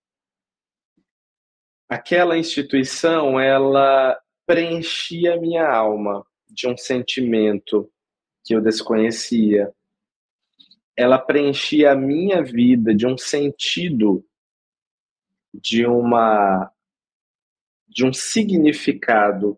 [1.88, 7.92] Aquela instituição, ela preenchia minha alma de um sentimento
[8.44, 9.72] que eu desconhecia.
[10.98, 14.26] Ela preenchia a minha vida de um sentido,
[15.54, 16.72] de uma
[17.88, 19.58] de um significado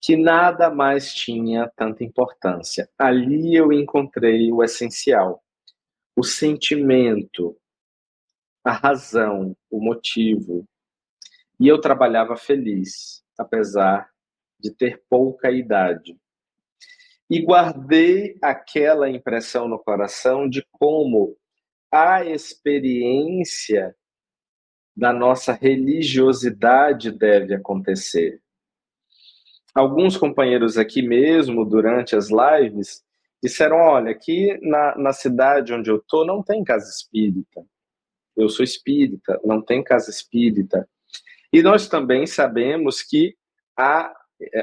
[0.00, 2.88] que nada mais tinha tanta importância.
[2.98, 5.44] Ali eu encontrei o essencial,
[6.16, 7.56] o sentimento,
[8.64, 10.66] a razão, o motivo.
[11.58, 14.10] E eu trabalhava feliz, apesar
[14.58, 16.18] de ter pouca idade.
[17.30, 21.36] E guardei aquela impressão no coração de como
[21.90, 23.94] a experiência
[24.96, 28.40] da nossa religiosidade deve acontecer.
[29.74, 33.04] Alguns companheiros aqui mesmo, durante as lives,
[33.42, 37.64] disseram: olha, aqui na, na cidade onde eu estou não tem casa espírita.
[38.36, 40.88] eu sou espírita, não tem casa espírita.
[41.52, 43.36] E nós também sabemos que
[43.76, 44.12] há,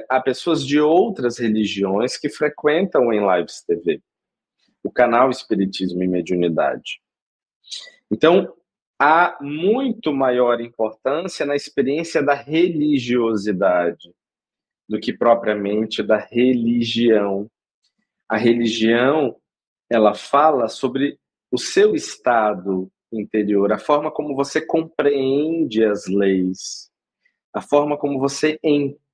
[0.09, 4.01] há pessoas de outras religiões que frequentam em Lives TV,
[4.83, 7.01] o canal Espiritismo e Mediunidade.
[8.11, 8.53] Então,
[8.99, 14.11] há muito maior importância na experiência da religiosidade
[14.87, 17.49] do que propriamente da religião.
[18.27, 19.35] A religião,
[19.89, 21.19] ela fala sobre
[21.51, 26.89] o seu estado interior, a forma como você compreende as leis,
[27.53, 29.06] a forma como você entende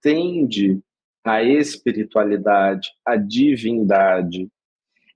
[1.23, 4.49] a espiritualidade, a divindade.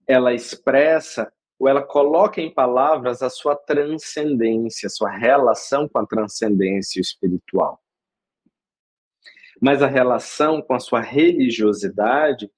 [0.07, 6.05] Ela expressa ou ela coloca em palavras a sua transcendência, a sua relação com a
[6.05, 7.81] transcendência espiritual.
[9.59, 12.49] Mas a relação com a sua religiosidade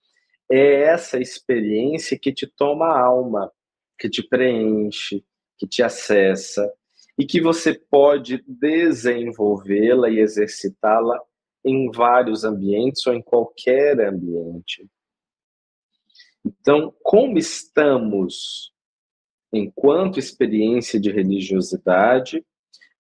[0.51, 3.51] é essa experiência que te toma a alma,
[3.97, 5.23] que te preenche,
[5.57, 6.69] que te acessa
[7.17, 11.19] e que você pode desenvolvê-la e exercitá-la
[11.64, 14.88] em vários ambientes ou em qualquer ambiente.
[16.45, 18.74] Então, como estamos
[19.51, 22.45] enquanto experiência de religiosidade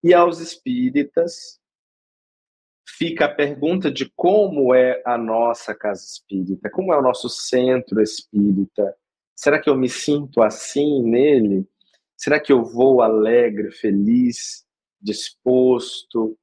[0.03, 1.59] e aos espíritas
[2.97, 8.01] fica a pergunta de como é a nossa casa espírita, como é o nosso centro
[8.01, 8.95] espírita.
[9.35, 11.65] Será que eu me sinto assim nele?
[12.17, 14.65] Será que eu vou alegre, feliz,
[15.01, 16.37] disposto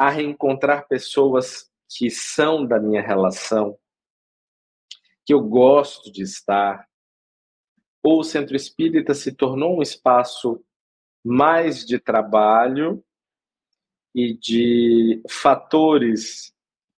[0.00, 3.78] a reencontrar pessoas que são da minha relação,
[5.26, 6.88] que eu gosto de estar?
[8.02, 10.64] Ou o centro espírita se tornou um espaço
[11.22, 13.04] mais de trabalho
[14.14, 16.50] e de fatores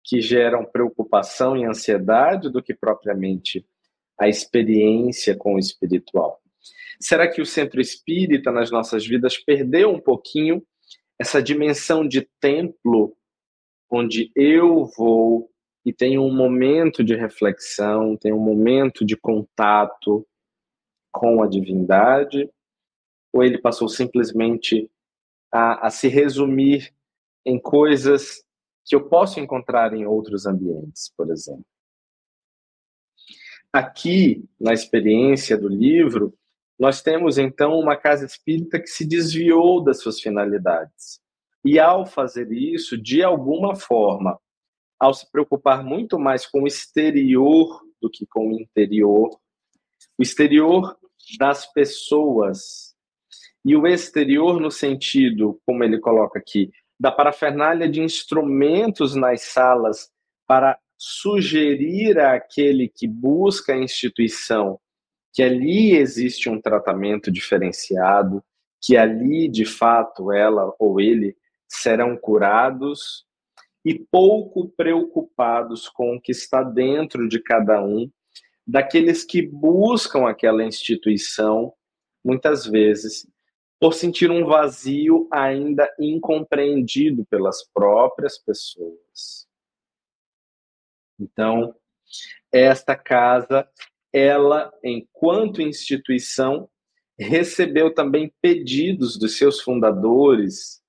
[0.04, 3.66] que geram preocupação e ansiedade do que propriamente
[4.18, 6.38] a experiência com o espiritual.
[7.00, 10.62] Será que o centro espírita nas nossas vidas perdeu um pouquinho
[11.20, 13.14] essa dimensão de templo
[13.90, 15.50] onde eu vou
[15.84, 20.26] e tenho um momento de reflexão, tenho um momento de contato
[21.12, 22.50] com a divindade?
[23.34, 24.90] Ou ele passou simplesmente
[25.52, 26.90] a, a se resumir
[27.44, 28.42] em coisas
[28.86, 31.66] que eu posso encontrar em outros ambientes, por exemplo?
[33.70, 36.34] Aqui, na experiência do livro,
[36.80, 41.20] nós temos então uma casa espírita que se desviou das suas finalidades.
[41.62, 44.40] E ao fazer isso, de alguma forma,
[44.98, 49.28] ao se preocupar muito mais com o exterior do que com o interior,
[50.18, 50.96] o exterior
[51.38, 52.94] das pessoas
[53.62, 60.10] e o exterior no sentido, como ele coloca aqui, da parafernália de instrumentos nas salas
[60.46, 64.80] para sugerir àquele que busca a instituição
[65.32, 68.42] que ali existe um tratamento diferenciado,
[68.80, 71.36] que ali, de fato, ela ou ele
[71.68, 73.24] serão curados
[73.84, 78.10] e pouco preocupados com o que está dentro de cada um,
[78.66, 81.72] daqueles que buscam aquela instituição,
[82.24, 83.26] muitas vezes,
[83.78, 89.48] por sentir um vazio ainda incompreendido pelas próprias pessoas.
[91.18, 91.74] Então,
[92.52, 93.66] esta casa
[94.12, 96.68] ela, enquanto instituição,
[97.18, 100.80] recebeu também pedidos dos seus fundadores,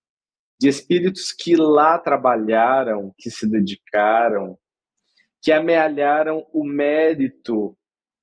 [0.60, 4.58] de espíritos que lá trabalharam, que se dedicaram,
[5.42, 7.76] que amealharam o mérito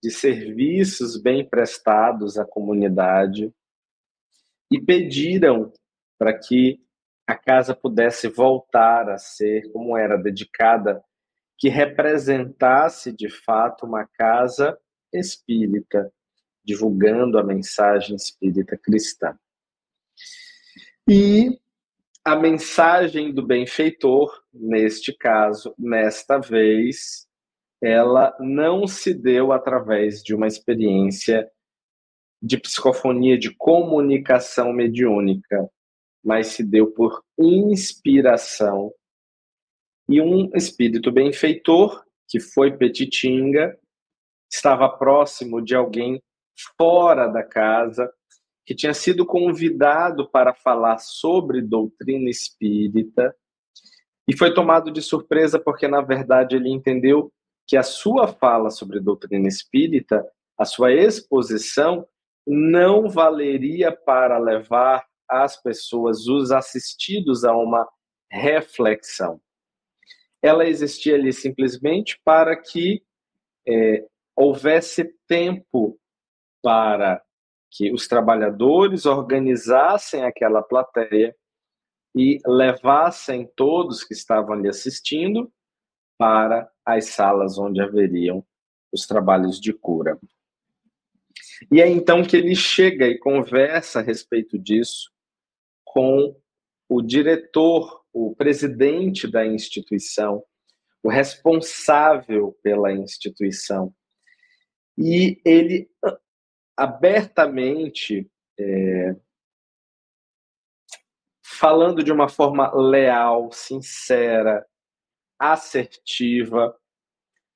[0.02, 3.52] de serviços bem prestados à comunidade
[4.70, 5.72] e pediram
[6.16, 6.80] para que
[7.26, 11.02] a casa pudesse voltar a ser como era dedicada,
[11.58, 14.78] que representasse de fato uma casa
[15.12, 16.12] espírita,
[16.64, 19.38] divulgando a mensagem espírita cristã.
[21.08, 21.58] E
[22.24, 27.26] a mensagem do benfeitor, neste caso, nesta vez,
[27.80, 31.50] ela não se deu através de uma experiência
[32.42, 35.68] de psicofonia, de comunicação mediúnica,
[36.22, 38.92] mas se deu por inspiração.
[40.08, 43.78] E um espírito benfeitor, que foi Petitinga,
[44.50, 46.22] estava próximo de alguém
[46.76, 48.10] fora da casa,
[48.64, 53.34] que tinha sido convidado para falar sobre doutrina espírita,
[54.28, 57.32] e foi tomado de surpresa porque, na verdade, ele entendeu
[57.66, 60.26] que a sua fala sobre doutrina espírita,
[60.58, 62.06] a sua exposição,
[62.46, 67.88] não valeria para levar as pessoas, os assistidos, a uma
[68.30, 69.40] reflexão.
[70.42, 73.02] Ela existia ali simplesmente para que
[73.66, 74.06] é,
[74.38, 75.98] houvesse tempo
[76.62, 77.20] para
[77.70, 81.34] que os trabalhadores organizassem aquela plateia
[82.16, 85.52] e levassem todos que estavam ali assistindo
[86.16, 88.44] para as salas onde haveriam
[88.92, 90.18] os trabalhos de cura.
[91.70, 95.10] E é então que ele chega e conversa a respeito disso
[95.84, 96.34] com
[96.88, 100.42] o diretor, o presidente da instituição,
[101.02, 103.92] o responsável pela instituição.
[105.00, 105.88] E ele
[106.76, 108.28] abertamente,
[108.58, 109.16] é,
[111.44, 114.66] falando de uma forma leal, sincera,
[115.38, 116.76] assertiva,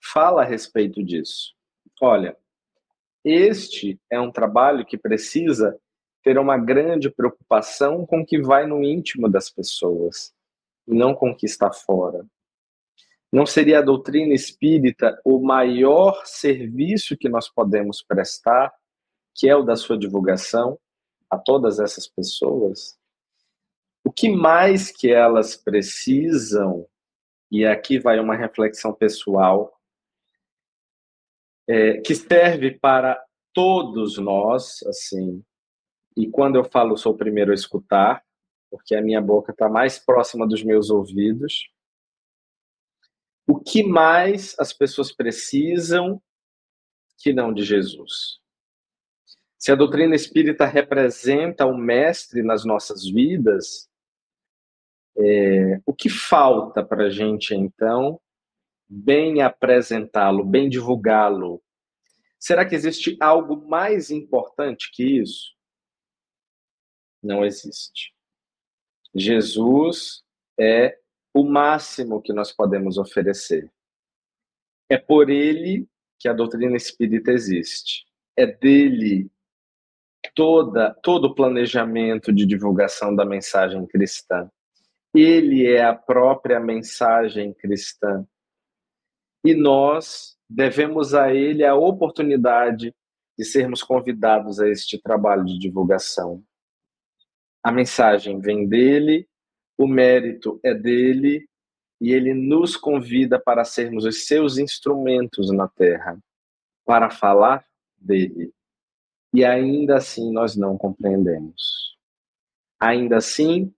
[0.00, 1.52] fala a respeito disso.
[2.00, 2.36] Olha,
[3.24, 5.76] este é um trabalho que precisa
[6.22, 10.32] ter uma grande preocupação com o que vai no íntimo das pessoas,
[10.86, 12.24] não com o que está fora.
[13.32, 18.72] Não seria a doutrina espírita o maior serviço que nós podemos prestar,
[19.34, 20.78] que é o da sua divulgação
[21.30, 22.98] a todas essas pessoas?
[24.04, 26.86] O que mais que elas precisam,
[27.50, 29.72] e aqui vai uma reflexão pessoal,
[31.66, 33.24] é, que serve para
[33.54, 35.42] todos nós, assim,
[36.16, 38.22] e quando eu falo sou o primeiro a escutar,
[38.70, 41.70] porque a minha boca está mais próxima dos meus ouvidos.
[43.52, 46.22] O que mais as pessoas precisam
[47.18, 48.40] que não de Jesus?
[49.58, 53.90] Se a doutrina espírita representa o mestre nas nossas vidas,
[55.18, 58.18] é, o que falta para a gente então
[58.88, 61.62] bem apresentá-lo, bem divulgá-lo?
[62.38, 65.54] Será que existe algo mais importante que isso?
[67.22, 68.14] Não existe.
[69.14, 70.24] Jesus
[70.58, 71.01] é
[71.34, 73.70] o máximo que nós podemos oferecer.
[74.90, 78.04] É por ele que a doutrina espírita existe.
[78.36, 79.30] É dele
[80.34, 84.50] toda todo o planejamento de divulgação da mensagem cristã.
[85.14, 88.26] Ele é a própria mensagem cristã
[89.44, 92.94] e nós devemos a ele a oportunidade
[93.36, 96.42] de sermos convidados a este trabalho de divulgação.
[97.62, 99.28] A mensagem vem dele,
[99.78, 101.48] o mérito é dele
[102.00, 106.18] e ele nos convida para sermos os seus instrumentos na terra,
[106.84, 107.64] para falar
[107.96, 108.52] dele.
[109.32, 111.96] E ainda assim nós não compreendemos.
[112.80, 113.72] Ainda assim,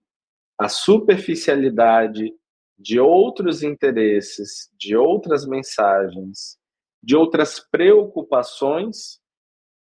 [0.57, 2.33] a superficialidade
[2.77, 6.57] de outros interesses, de outras mensagens,
[7.01, 9.19] de outras preocupações,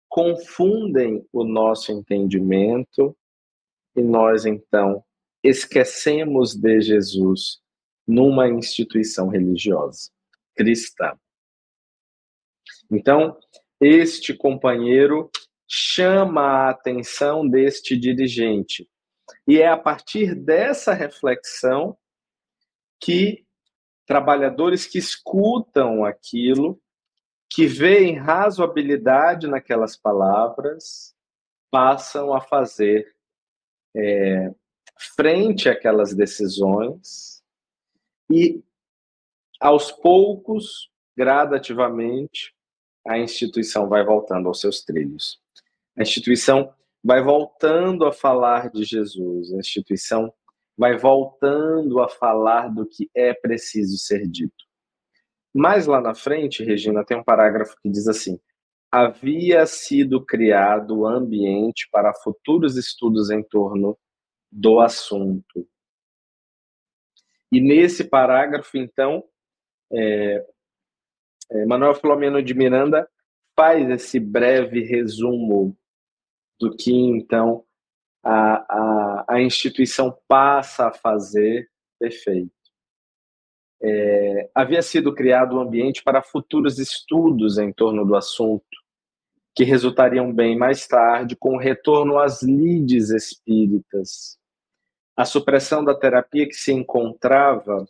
[0.09, 3.18] confundem o nosso entendimento
[3.95, 5.03] e nós então
[5.43, 7.61] esquecemos de Jesus
[8.07, 10.09] numa instituição religiosa
[10.55, 11.17] cristã.
[12.91, 13.37] Então,
[13.81, 15.29] este companheiro
[15.67, 18.87] chama a atenção deste dirigente.
[19.47, 21.97] E é a partir dessa reflexão
[23.01, 23.45] que
[24.05, 26.79] trabalhadores que escutam aquilo,
[27.49, 31.15] que veem razoabilidade naquelas palavras,
[31.71, 33.15] passam a fazer
[33.95, 34.51] é,
[34.97, 37.43] frente àquelas decisões
[38.31, 38.63] e,
[39.59, 42.53] aos poucos, gradativamente,
[43.05, 45.39] a instituição vai voltando aos seus trilhos.
[45.97, 46.73] A instituição
[47.03, 50.33] vai voltando a falar de Jesus, a instituição
[50.77, 54.63] vai voltando a falar do que é preciso ser dito.
[55.53, 58.39] Mais lá na frente, Regina, tem um parágrafo que diz assim:
[58.91, 63.97] havia sido criado o ambiente para futuros estudos em torno
[64.54, 65.68] do assunto.
[67.51, 69.24] E nesse parágrafo, então,
[69.91, 70.45] é,
[71.51, 73.08] é, Manuel Filomeno de Miranda
[73.56, 75.78] faz esse breve resumo
[76.60, 77.66] do que, então,
[78.24, 82.51] a, a, a instituição passa a fazer perfeito.
[83.82, 88.66] É, havia sido criado um ambiente para futuros estudos em torno do assunto,
[89.56, 94.39] que resultariam bem mais tarde com o retorno às lides espíritas.
[95.16, 97.88] A supressão da terapia que se encontrava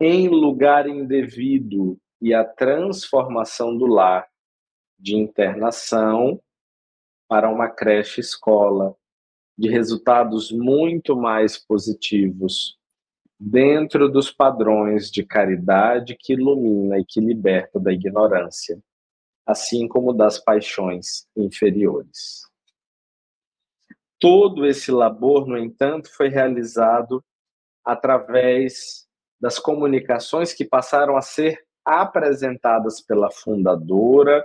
[0.00, 4.28] em lugar indevido e a transformação do lar
[4.98, 6.40] de internação
[7.28, 8.94] para uma creche escola,
[9.58, 12.78] de resultados muito mais positivos,
[13.38, 18.80] dentro dos padrões de caridade que ilumina e que liberta da ignorância,
[19.44, 22.42] assim como das paixões inferiores.
[24.24, 27.22] Todo esse labor, no entanto, foi realizado
[27.84, 29.06] através
[29.38, 34.42] das comunicações que passaram a ser apresentadas pela fundadora,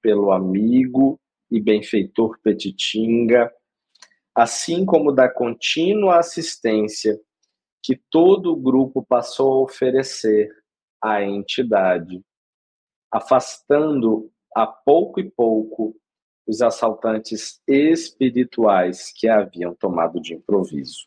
[0.00, 3.52] pelo amigo e benfeitor Petitinga,
[4.34, 7.20] assim como da contínua assistência
[7.82, 10.50] que todo o grupo passou a oferecer
[10.98, 12.24] à entidade,
[13.12, 15.99] afastando a pouco e pouco
[16.50, 21.06] os assaltantes espirituais que a haviam tomado de improviso.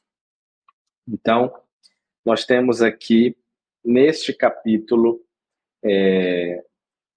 [1.05, 1.53] Então,
[2.25, 3.35] nós temos aqui,
[3.83, 5.21] neste capítulo,
[5.83, 6.63] é,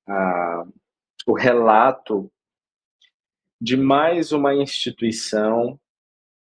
[0.09, 0.67] a,
[1.25, 2.29] o relato
[3.61, 5.79] de mais uma instituição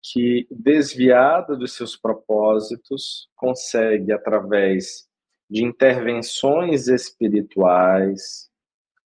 [0.02, 5.08] que, desviada dos seus propósitos, consegue, através
[5.48, 8.50] de intervenções espirituais,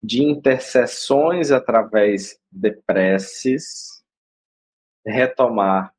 [0.05, 4.05] de intercessões através de preces,
[5.07, 5.95] retomar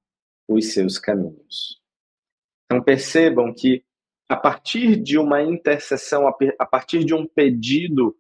[0.48, 1.82] os seus caminhos.
[2.66, 3.84] Então percebam que
[4.30, 8.16] a partir de uma intercessão, a partir de um pedido,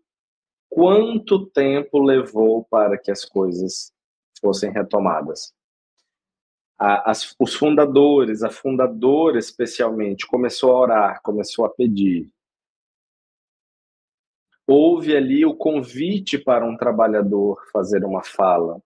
[0.70, 3.94] quanto tempo levou para que as coisas
[4.42, 5.54] fossem retomadas?
[6.80, 12.32] As, os fundadores, a fundadora especialmente, começou a orar, começou a pedir.
[14.68, 18.82] Houve ali o convite para um trabalhador fazer uma fala.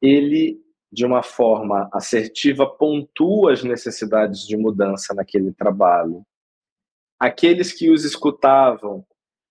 [0.00, 0.60] Ele
[0.96, 6.24] de uma forma assertiva, pontua as necessidades de mudança naquele trabalho.
[7.18, 9.04] Aqueles que os escutavam,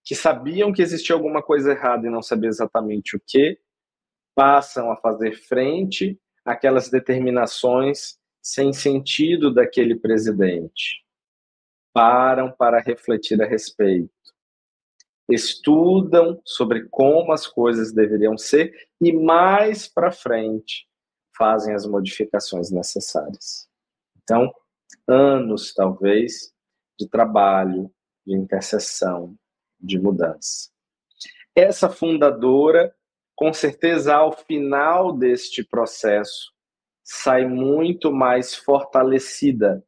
[0.04, 3.60] que sabiam que existia alguma coisa errada e não sabiam exatamente o que,
[4.34, 11.04] passam a fazer frente àquelas determinações sem sentido daquele presidente.
[11.94, 14.15] Param para refletir a respeito.
[15.28, 20.88] Estudam sobre como as coisas deveriam ser e mais para frente
[21.36, 23.68] fazem as modificações necessárias.
[24.24, 24.54] Então,
[25.08, 26.54] anos, talvez,
[26.98, 27.92] de trabalho,
[28.26, 29.36] de intercessão,
[29.80, 30.70] de mudança.
[31.56, 32.94] Essa fundadora,
[33.36, 36.54] com certeza, ao final deste processo,
[37.04, 39.84] sai muito mais fortalecida,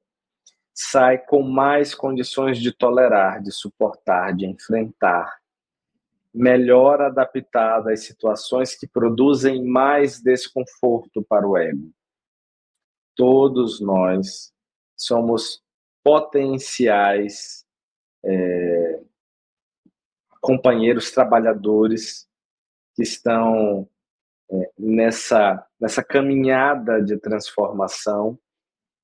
[0.79, 5.39] sai com mais condições de tolerar, de suportar, de enfrentar,
[6.31, 11.91] melhor adaptada às situações que produzem mais desconforto para o ego.
[13.15, 14.53] Todos nós
[14.95, 15.63] somos
[16.03, 17.65] potenciais
[18.23, 19.01] é,
[20.39, 22.27] companheiros trabalhadores
[22.95, 23.89] que estão
[24.51, 28.37] é, nessa, nessa caminhada de transformação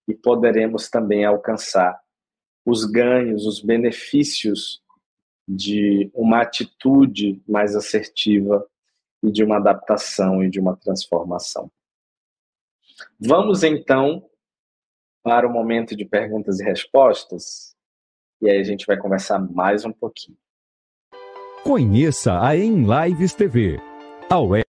[0.08, 2.00] e poderemos também alcançar
[2.66, 4.82] os ganhos, os benefícios
[5.48, 8.66] de uma atitude mais assertiva
[9.22, 11.72] e de uma adaptação e de uma transformação.
[13.20, 14.30] Vamos então
[15.24, 17.76] para o momento de perguntas e respostas,
[18.42, 20.38] e aí a gente vai conversar mais um pouquinho.
[21.64, 23.80] Conheça a Em Lives TV,
[24.30, 24.66] a web.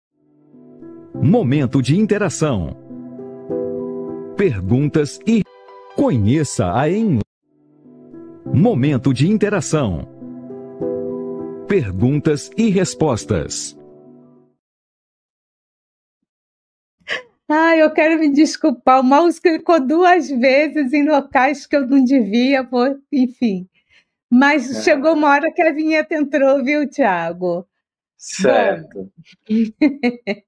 [1.14, 2.81] Momento de interação.
[4.42, 5.44] Perguntas e
[5.94, 7.20] conheça a Em
[8.44, 10.08] Momento de interação
[11.68, 13.78] Perguntas e respostas.
[17.48, 18.98] Ah, eu quero me desculpar.
[18.98, 22.68] O mouse clicou duas vezes em locais que eu não devia,
[23.12, 23.68] enfim.
[24.28, 24.82] Mas é.
[24.82, 27.64] chegou uma hora que a vinheta entrou, viu, Tiago?
[28.16, 29.08] Certo.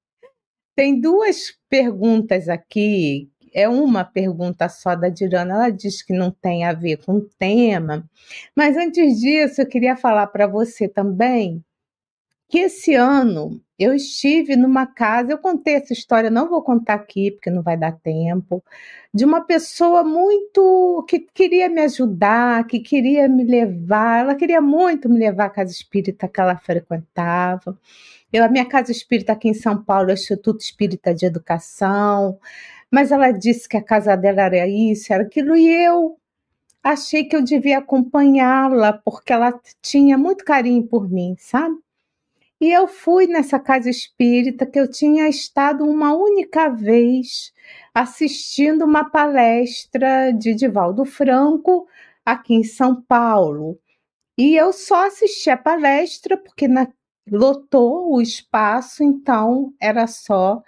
[0.74, 6.64] Tem duas perguntas aqui é uma pergunta só da Dirana, ela diz que não tem
[6.64, 8.04] a ver com o tema,
[8.54, 11.64] mas antes disso eu queria falar para você também
[12.48, 17.32] que esse ano eu estive numa casa, eu contei essa história, não vou contar aqui
[17.32, 18.62] porque não vai dar tempo,
[19.12, 25.08] de uma pessoa muito que queria me ajudar, que queria me levar, ela queria muito
[25.08, 27.78] me levar à casa espírita que ela frequentava.
[28.32, 32.38] Eu, a minha casa espírita aqui em São Paulo é o Instituto Espírita de Educação.
[32.94, 36.16] Mas ela disse que a casa dela era isso, era aquilo, e eu
[36.80, 41.74] achei que eu devia acompanhá-la, porque ela tinha muito carinho por mim, sabe?
[42.60, 47.52] E eu fui nessa casa espírita que eu tinha estado uma única vez
[47.92, 51.88] assistindo uma palestra de Divaldo Franco
[52.24, 53.76] aqui em São Paulo.
[54.38, 56.86] E eu só assisti a palestra porque na,
[57.28, 60.62] lotou o espaço, então era só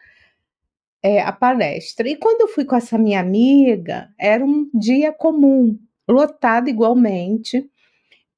[1.06, 2.08] é, a palestra.
[2.08, 5.78] E quando eu fui com essa minha amiga, era um dia comum,
[6.08, 7.64] lotado igualmente.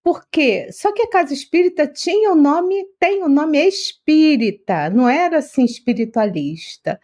[0.04, 0.68] Por quê?
[0.70, 5.64] Só que a casa espírita tinha o nome, tem o nome espírita, não era assim
[5.64, 7.00] espiritualista.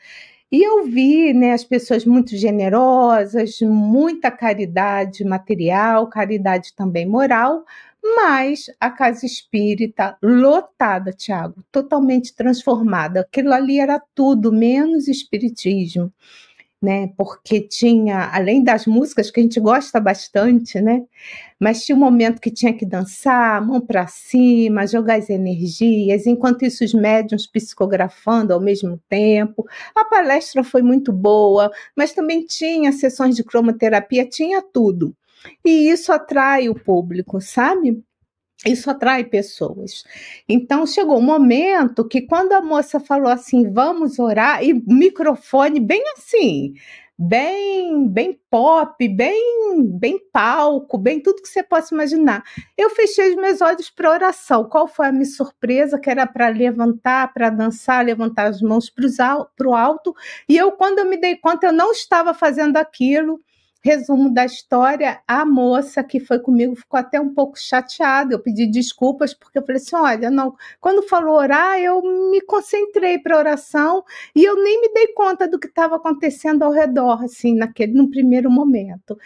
[0.53, 7.65] E eu vi né, as pessoas muito generosas, muita caridade material, caridade também moral,
[8.17, 13.21] mas a casa espírita lotada, Tiago, totalmente transformada.
[13.21, 16.13] Aquilo ali era tudo menos espiritismo
[16.85, 17.09] né?
[17.17, 21.03] Porque tinha, além das músicas que a gente gosta bastante, né?
[21.59, 26.65] Mas tinha um momento que tinha que dançar, mão para cima, jogar as energias, enquanto
[26.65, 29.65] isso os médiums psicografando ao mesmo tempo.
[29.97, 35.17] A palestra foi muito boa, mas também tinha sessões de cromoterapia, tinha tudo.
[35.65, 38.03] E isso atrai o público, sabe?
[38.67, 40.05] isso atrai pessoas.
[40.49, 46.03] Então chegou um momento que quando a moça falou assim, vamos orar, e microfone bem
[46.17, 46.75] assim,
[47.19, 52.43] bem, bem pop, bem, bem palco, bem tudo que você possa imaginar.
[52.77, 54.69] Eu fechei os meus olhos para oração.
[54.69, 55.99] Qual foi a minha surpresa?
[55.99, 60.15] Que era para levantar, para dançar, levantar as mãos para o alto.
[60.49, 63.41] E eu, quando eu me dei conta, eu não estava fazendo aquilo.
[63.85, 68.35] Resumo da história: a moça que foi comigo ficou até um pouco chateada.
[68.35, 73.19] Eu pedi desculpas porque eu falei assim: olha, não, quando falou orar, eu me concentrei
[73.19, 74.03] para oração
[74.35, 78.09] e eu nem me dei conta do que estava acontecendo ao redor, assim, naquele, no
[78.09, 79.19] primeiro momento.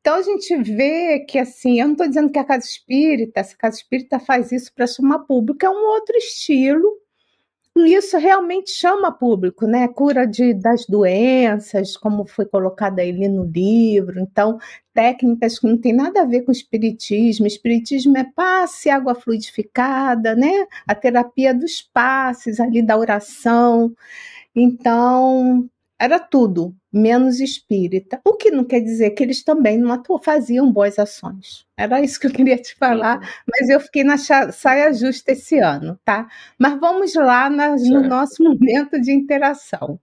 [0.00, 3.56] Então a gente vê que assim, eu não estou dizendo que a casa espírita, essa
[3.56, 6.98] casa espírita faz isso para chamar público, é um outro estilo
[7.78, 9.88] isso realmente chama público, né?
[9.88, 14.20] Cura de, das doenças, como foi colocado ali no livro.
[14.20, 14.58] Então,
[14.92, 17.46] técnicas que não tem nada a ver com espiritismo.
[17.46, 20.66] Espiritismo é passe, água fluidificada, né?
[20.86, 23.92] A terapia dos passes ali da oração.
[24.54, 25.68] Então,
[25.98, 28.20] era tudo menos espírita.
[28.24, 31.64] O que não quer dizer que eles também não faziam boas ações.
[31.76, 33.26] Era isso que eu queria te falar, uhum.
[33.48, 36.28] mas eu fiquei na saia justa esse ano, tá?
[36.58, 39.98] Mas vamos lá na, no nosso momento de interação.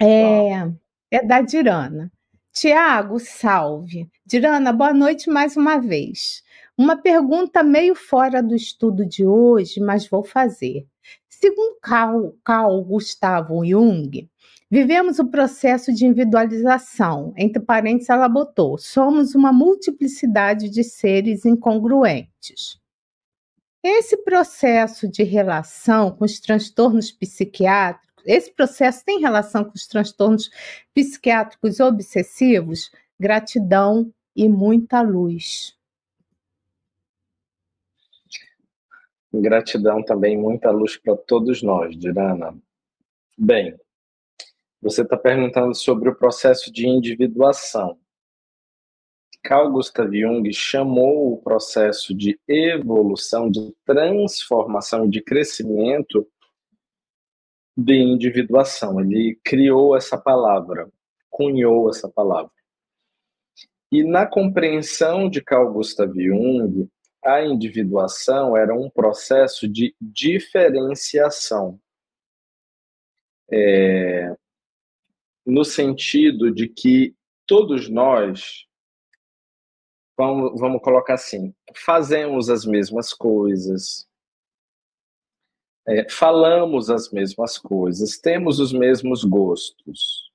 [0.00, 0.68] É,
[1.10, 2.10] é da Dirana.
[2.52, 4.10] Tiago, salve.
[4.26, 6.42] Dirana, boa noite mais uma vez.
[6.76, 10.86] Uma pergunta meio fora do estudo de hoje, mas vou fazer.
[11.28, 14.28] Segundo Carl, Carl Gustavo Jung,
[14.72, 22.78] Vivemos o processo de individualização, entre parênteses, ela botou: somos uma multiplicidade de seres incongruentes.
[23.82, 30.50] Esse processo de relação com os transtornos psiquiátricos, esse processo tem relação com os transtornos
[30.94, 32.92] psiquiátricos obsessivos?
[33.18, 35.76] Gratidão e muita luz.
[39.32, 42.56] Gratidão também, muita luz para todos nós, Dirana.
[43.38, 43.76] Bem,
[44.80, 47.98] você está perguntando sobre o processo de individuação.
[49.42, 56.26] Carl Gustav Jung chamou o processo de evolução, de transformação, de crescimento
[57.76, 59.00] de individuação.
[59.00, 60.90] Ele criou essa palavra,
[61.30, 62.52] cunhou essa palavra.
[63.90, 66.88] E na compreensão de Carl Gustav Jung,
[67.24, 71.80] a individuação era um processo de diferenciação.
[73.50, 74.36] É,
[75.50, 77.14] no sentido de que
[77.46, 78.66] todos nós,
[80.16, 84.08] vamos, vamos colocar assim, fazemos as mesmas coisas,
[85.88, 90.30] é, falamos as mesmas coisas, temos os mesmos gostos.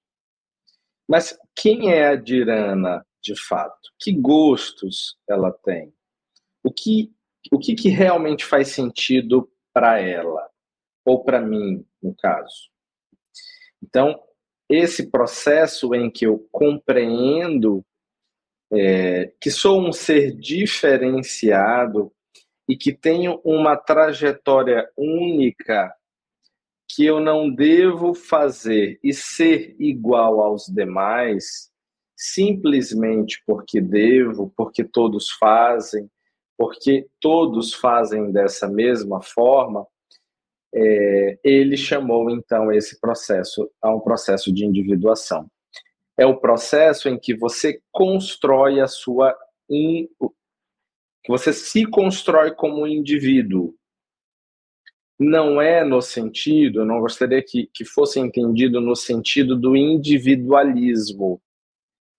[1.08, 3.92] Mas quem é a Dirana de fato?
[4.00, 5.94] Que gostos ela tem?
[6.64, 7.14] O que,
[7.52, 10.50] o que, que realmente faz sentido para ela?
[11.06, 12.70] Ou para mim, no caso?
[13.82, 14.20] Então,
[14.70, 17.84] esse processo em que eu compreendo
[18.72, 22.12] é, que sou um ser diferenciado
[22.68, 25.94] e que tenho uma trajetória única
[26.90, 31.72] que eu não devo fazer e ser igual aos demais
[32.16, 36.10] simplesmente porque devo, porque todos fazem,
[36.58, 39.86] porque todos fazem dessa mesma forma,
[40.78, 45.50] é, ele chamou então esse processo a um processo de individuação.
[46.18, 49.34] É o processo em que você constrói a sua
[49.70, 50.10] in,
[51.24, 53.74] que você se constrói como indivíduo.
[55.18, 61.42] Não é no sentido, eu não gostaria que, que fosse entendido no sentido do individualismo.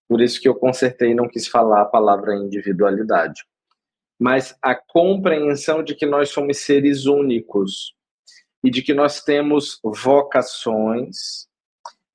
[0.08, 3.44] Por isso que eu consertei e não quis falar a palavra individualidade.
[4.18, 7.95] Mas a compreensão de que nós somos seres únicos,
[8.66, 11.46] e de que nós temos vocações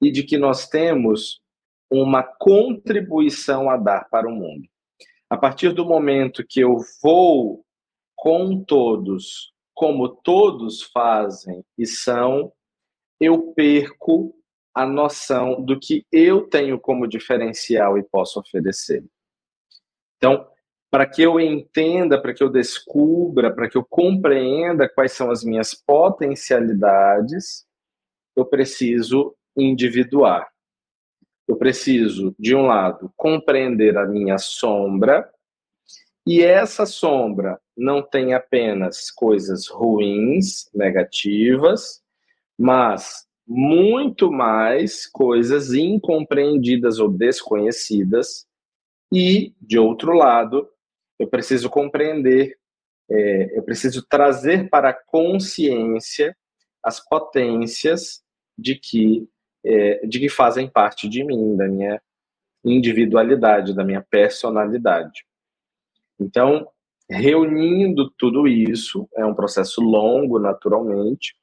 [0.02, 1.42] e de que nós temos
[1.90, 4.68] uma contribuição a dar para o mundo.
[5.30, 7.64] A partir do momento que eu vou
[8.18, 12.52] com todos, como todos fazem e são,
[13.18, 14.36] eu perco
[14.76, 19.06] a noção do que eu tenho como diferencial e posso oferecer.
[20.18, 20.51] Então,
[20.92, 25.42] para que eu entenda, para que eu descubra, para que eu compreenda quais são as
[25.42, 27.66] minhas potencialidades,
[28.36, 30.50] eu preciso individuar.
[31.48, 35.30] Eu preciso, de um lado, compreender a minha sombra,
[36.28, 42.02] e essa sombra não tem apenas coisas ruins, negativas,
[42.60, 48.46] mas muito mais coisas incompreendidas ou desconhecidas.
[49.12, 50.70] E, de outro lado,
[51.22, 52.58] eu preciso compreender,
[53.10, 56.36] é, eu preciso trazer para a consciência
[56.84, 58.24] as potências
[58.58, 59.28] de que,
[59.64, 62.02] é, de que fazem parte de mim, da minha
[62.66, 65.26] individualidade, da minha personalidade.
[66.20, 66.68] Então,
[67.08, 71.36] reunindo tudo isso, é um processo longo, naturalmente,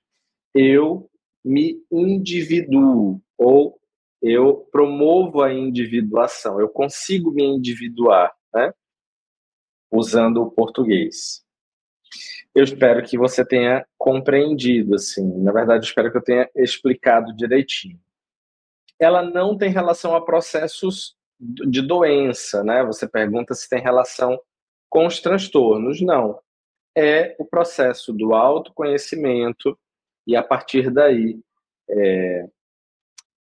[0.54, 1.08] eu
[1.44, 3.78] me individuo ou
[4.20, 8.72] eu promovo a individuação, eu consigo me individuar, né?
[9.90, 11.42] Usando o português.
[12.54, 15.26] Eu espero que você tenha compreendido, assim.
[15.38, 18.00] Na verdade, espero que eu tenha explicado direitinho.
[18.98, 22.84] Ela não tem relação a processos de doença, né?
[22.84, 24.40] Você pergunta se tem relação
[24.90, 26.00] com os transtornos.
[26.00, 26.40] Não.
[26.96, 29.78] É o processo do autoconhecimento
[30.26, 31.38] e, a partir daí,
[31.88, 32.48] é,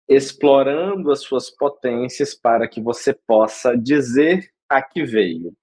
[0.08, 5.54] explorando as suas potências para que você possa dizer a que veio.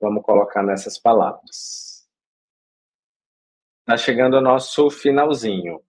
[0.00, 2.06] Vamos colocar nessas palavras.
[3.80, 5.80] Está chegando o nosso finalzinho.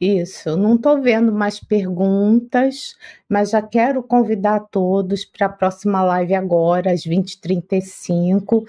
[0.00, 2.96] Isso, não estou vendo mais perguntas,
[3.28, 8.66] mas já quero convidar todos para a próxima live agora, às 20h35,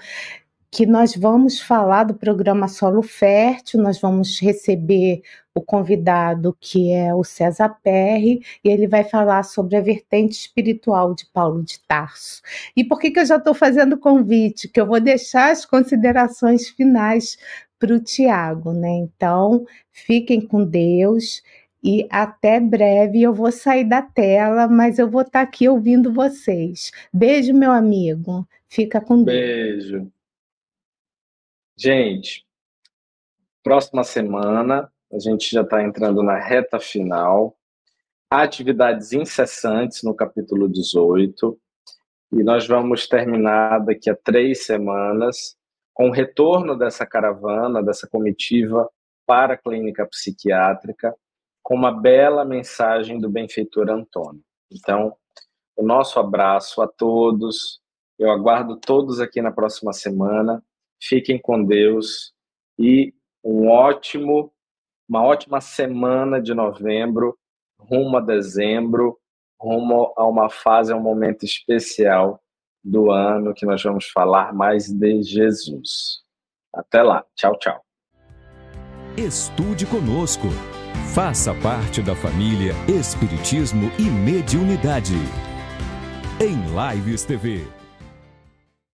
[0.72, 5.20] que nós vamos falar do programa Solo Fértil, nós vamos receber
[5.54, 11.14] o convidado que é o César Perry, e ele vai falar sobre a vertente espiritual
[11.14, 12.40] de Paulo de Tarso.
[12.74, 14.66] E por que, que eu já estou fazendo o convite?
[14.66, 17.36] Que eu vou deixar as considerações finais
[17.78, 18.88] para o Tiago, né?
[18.92, 21.42] Então, fiquem com Deus
[21.84, 23.22] e até breve.
[23.22, 26.90] Eu vou sair da tela, mas eu vou estar tá aqui ouvindo vocês.
[27.12, 28.48] Beijo, meu amigo.
[28.70, 29.36] Fica com Deus.
[29.36, 30.10] Beijo.
[31.84, 32.46] Gente,
[33.60, 37.56] próxima semana a gente já está entrando na reta final.
[38.30, 41.58] Atividades incessantes no capítulo 18.
[42.34, 45.56] E nós vamos terminar daqui a três semanas
[45.92, 48.88] com o retorno dessa caravana, dessa comitiva
[49.26, 51.12] para a clínica psiquiátrica,
[51.64, 54.44] com uma bela mensagem do benfeitor Antônio.
[54.70, 55.16] Então,
[55.74, 57.80] o nosso abraço a todos.
[58.16, 60.62] Eu aguardo todos aqui na próxima semana
[61.02, 62.32] Fiquem com Deus
[62.78, 63.12] e
[63.44, 64.52] um ótimo,
[65.08, 67.36] uma ótima semana de novembro,
[67.76, 69.18] rumo a dezembro,
[69.60, 72.40] rumo a uma fase, a um momento especial
[72.84, 76.22] do ano que nós vamos falar mais de Jesus.
[76.72, 77.24] Até lá.
[77.34, 77.84] Tchau, tchau.
[79.16, 80.46] Estude conosco.
[81.14, 85.16] Faça parte da família Espiritismo e Mediunidade.
[86.40, 86.56] Em
[86.94, 87.81] Lives TV.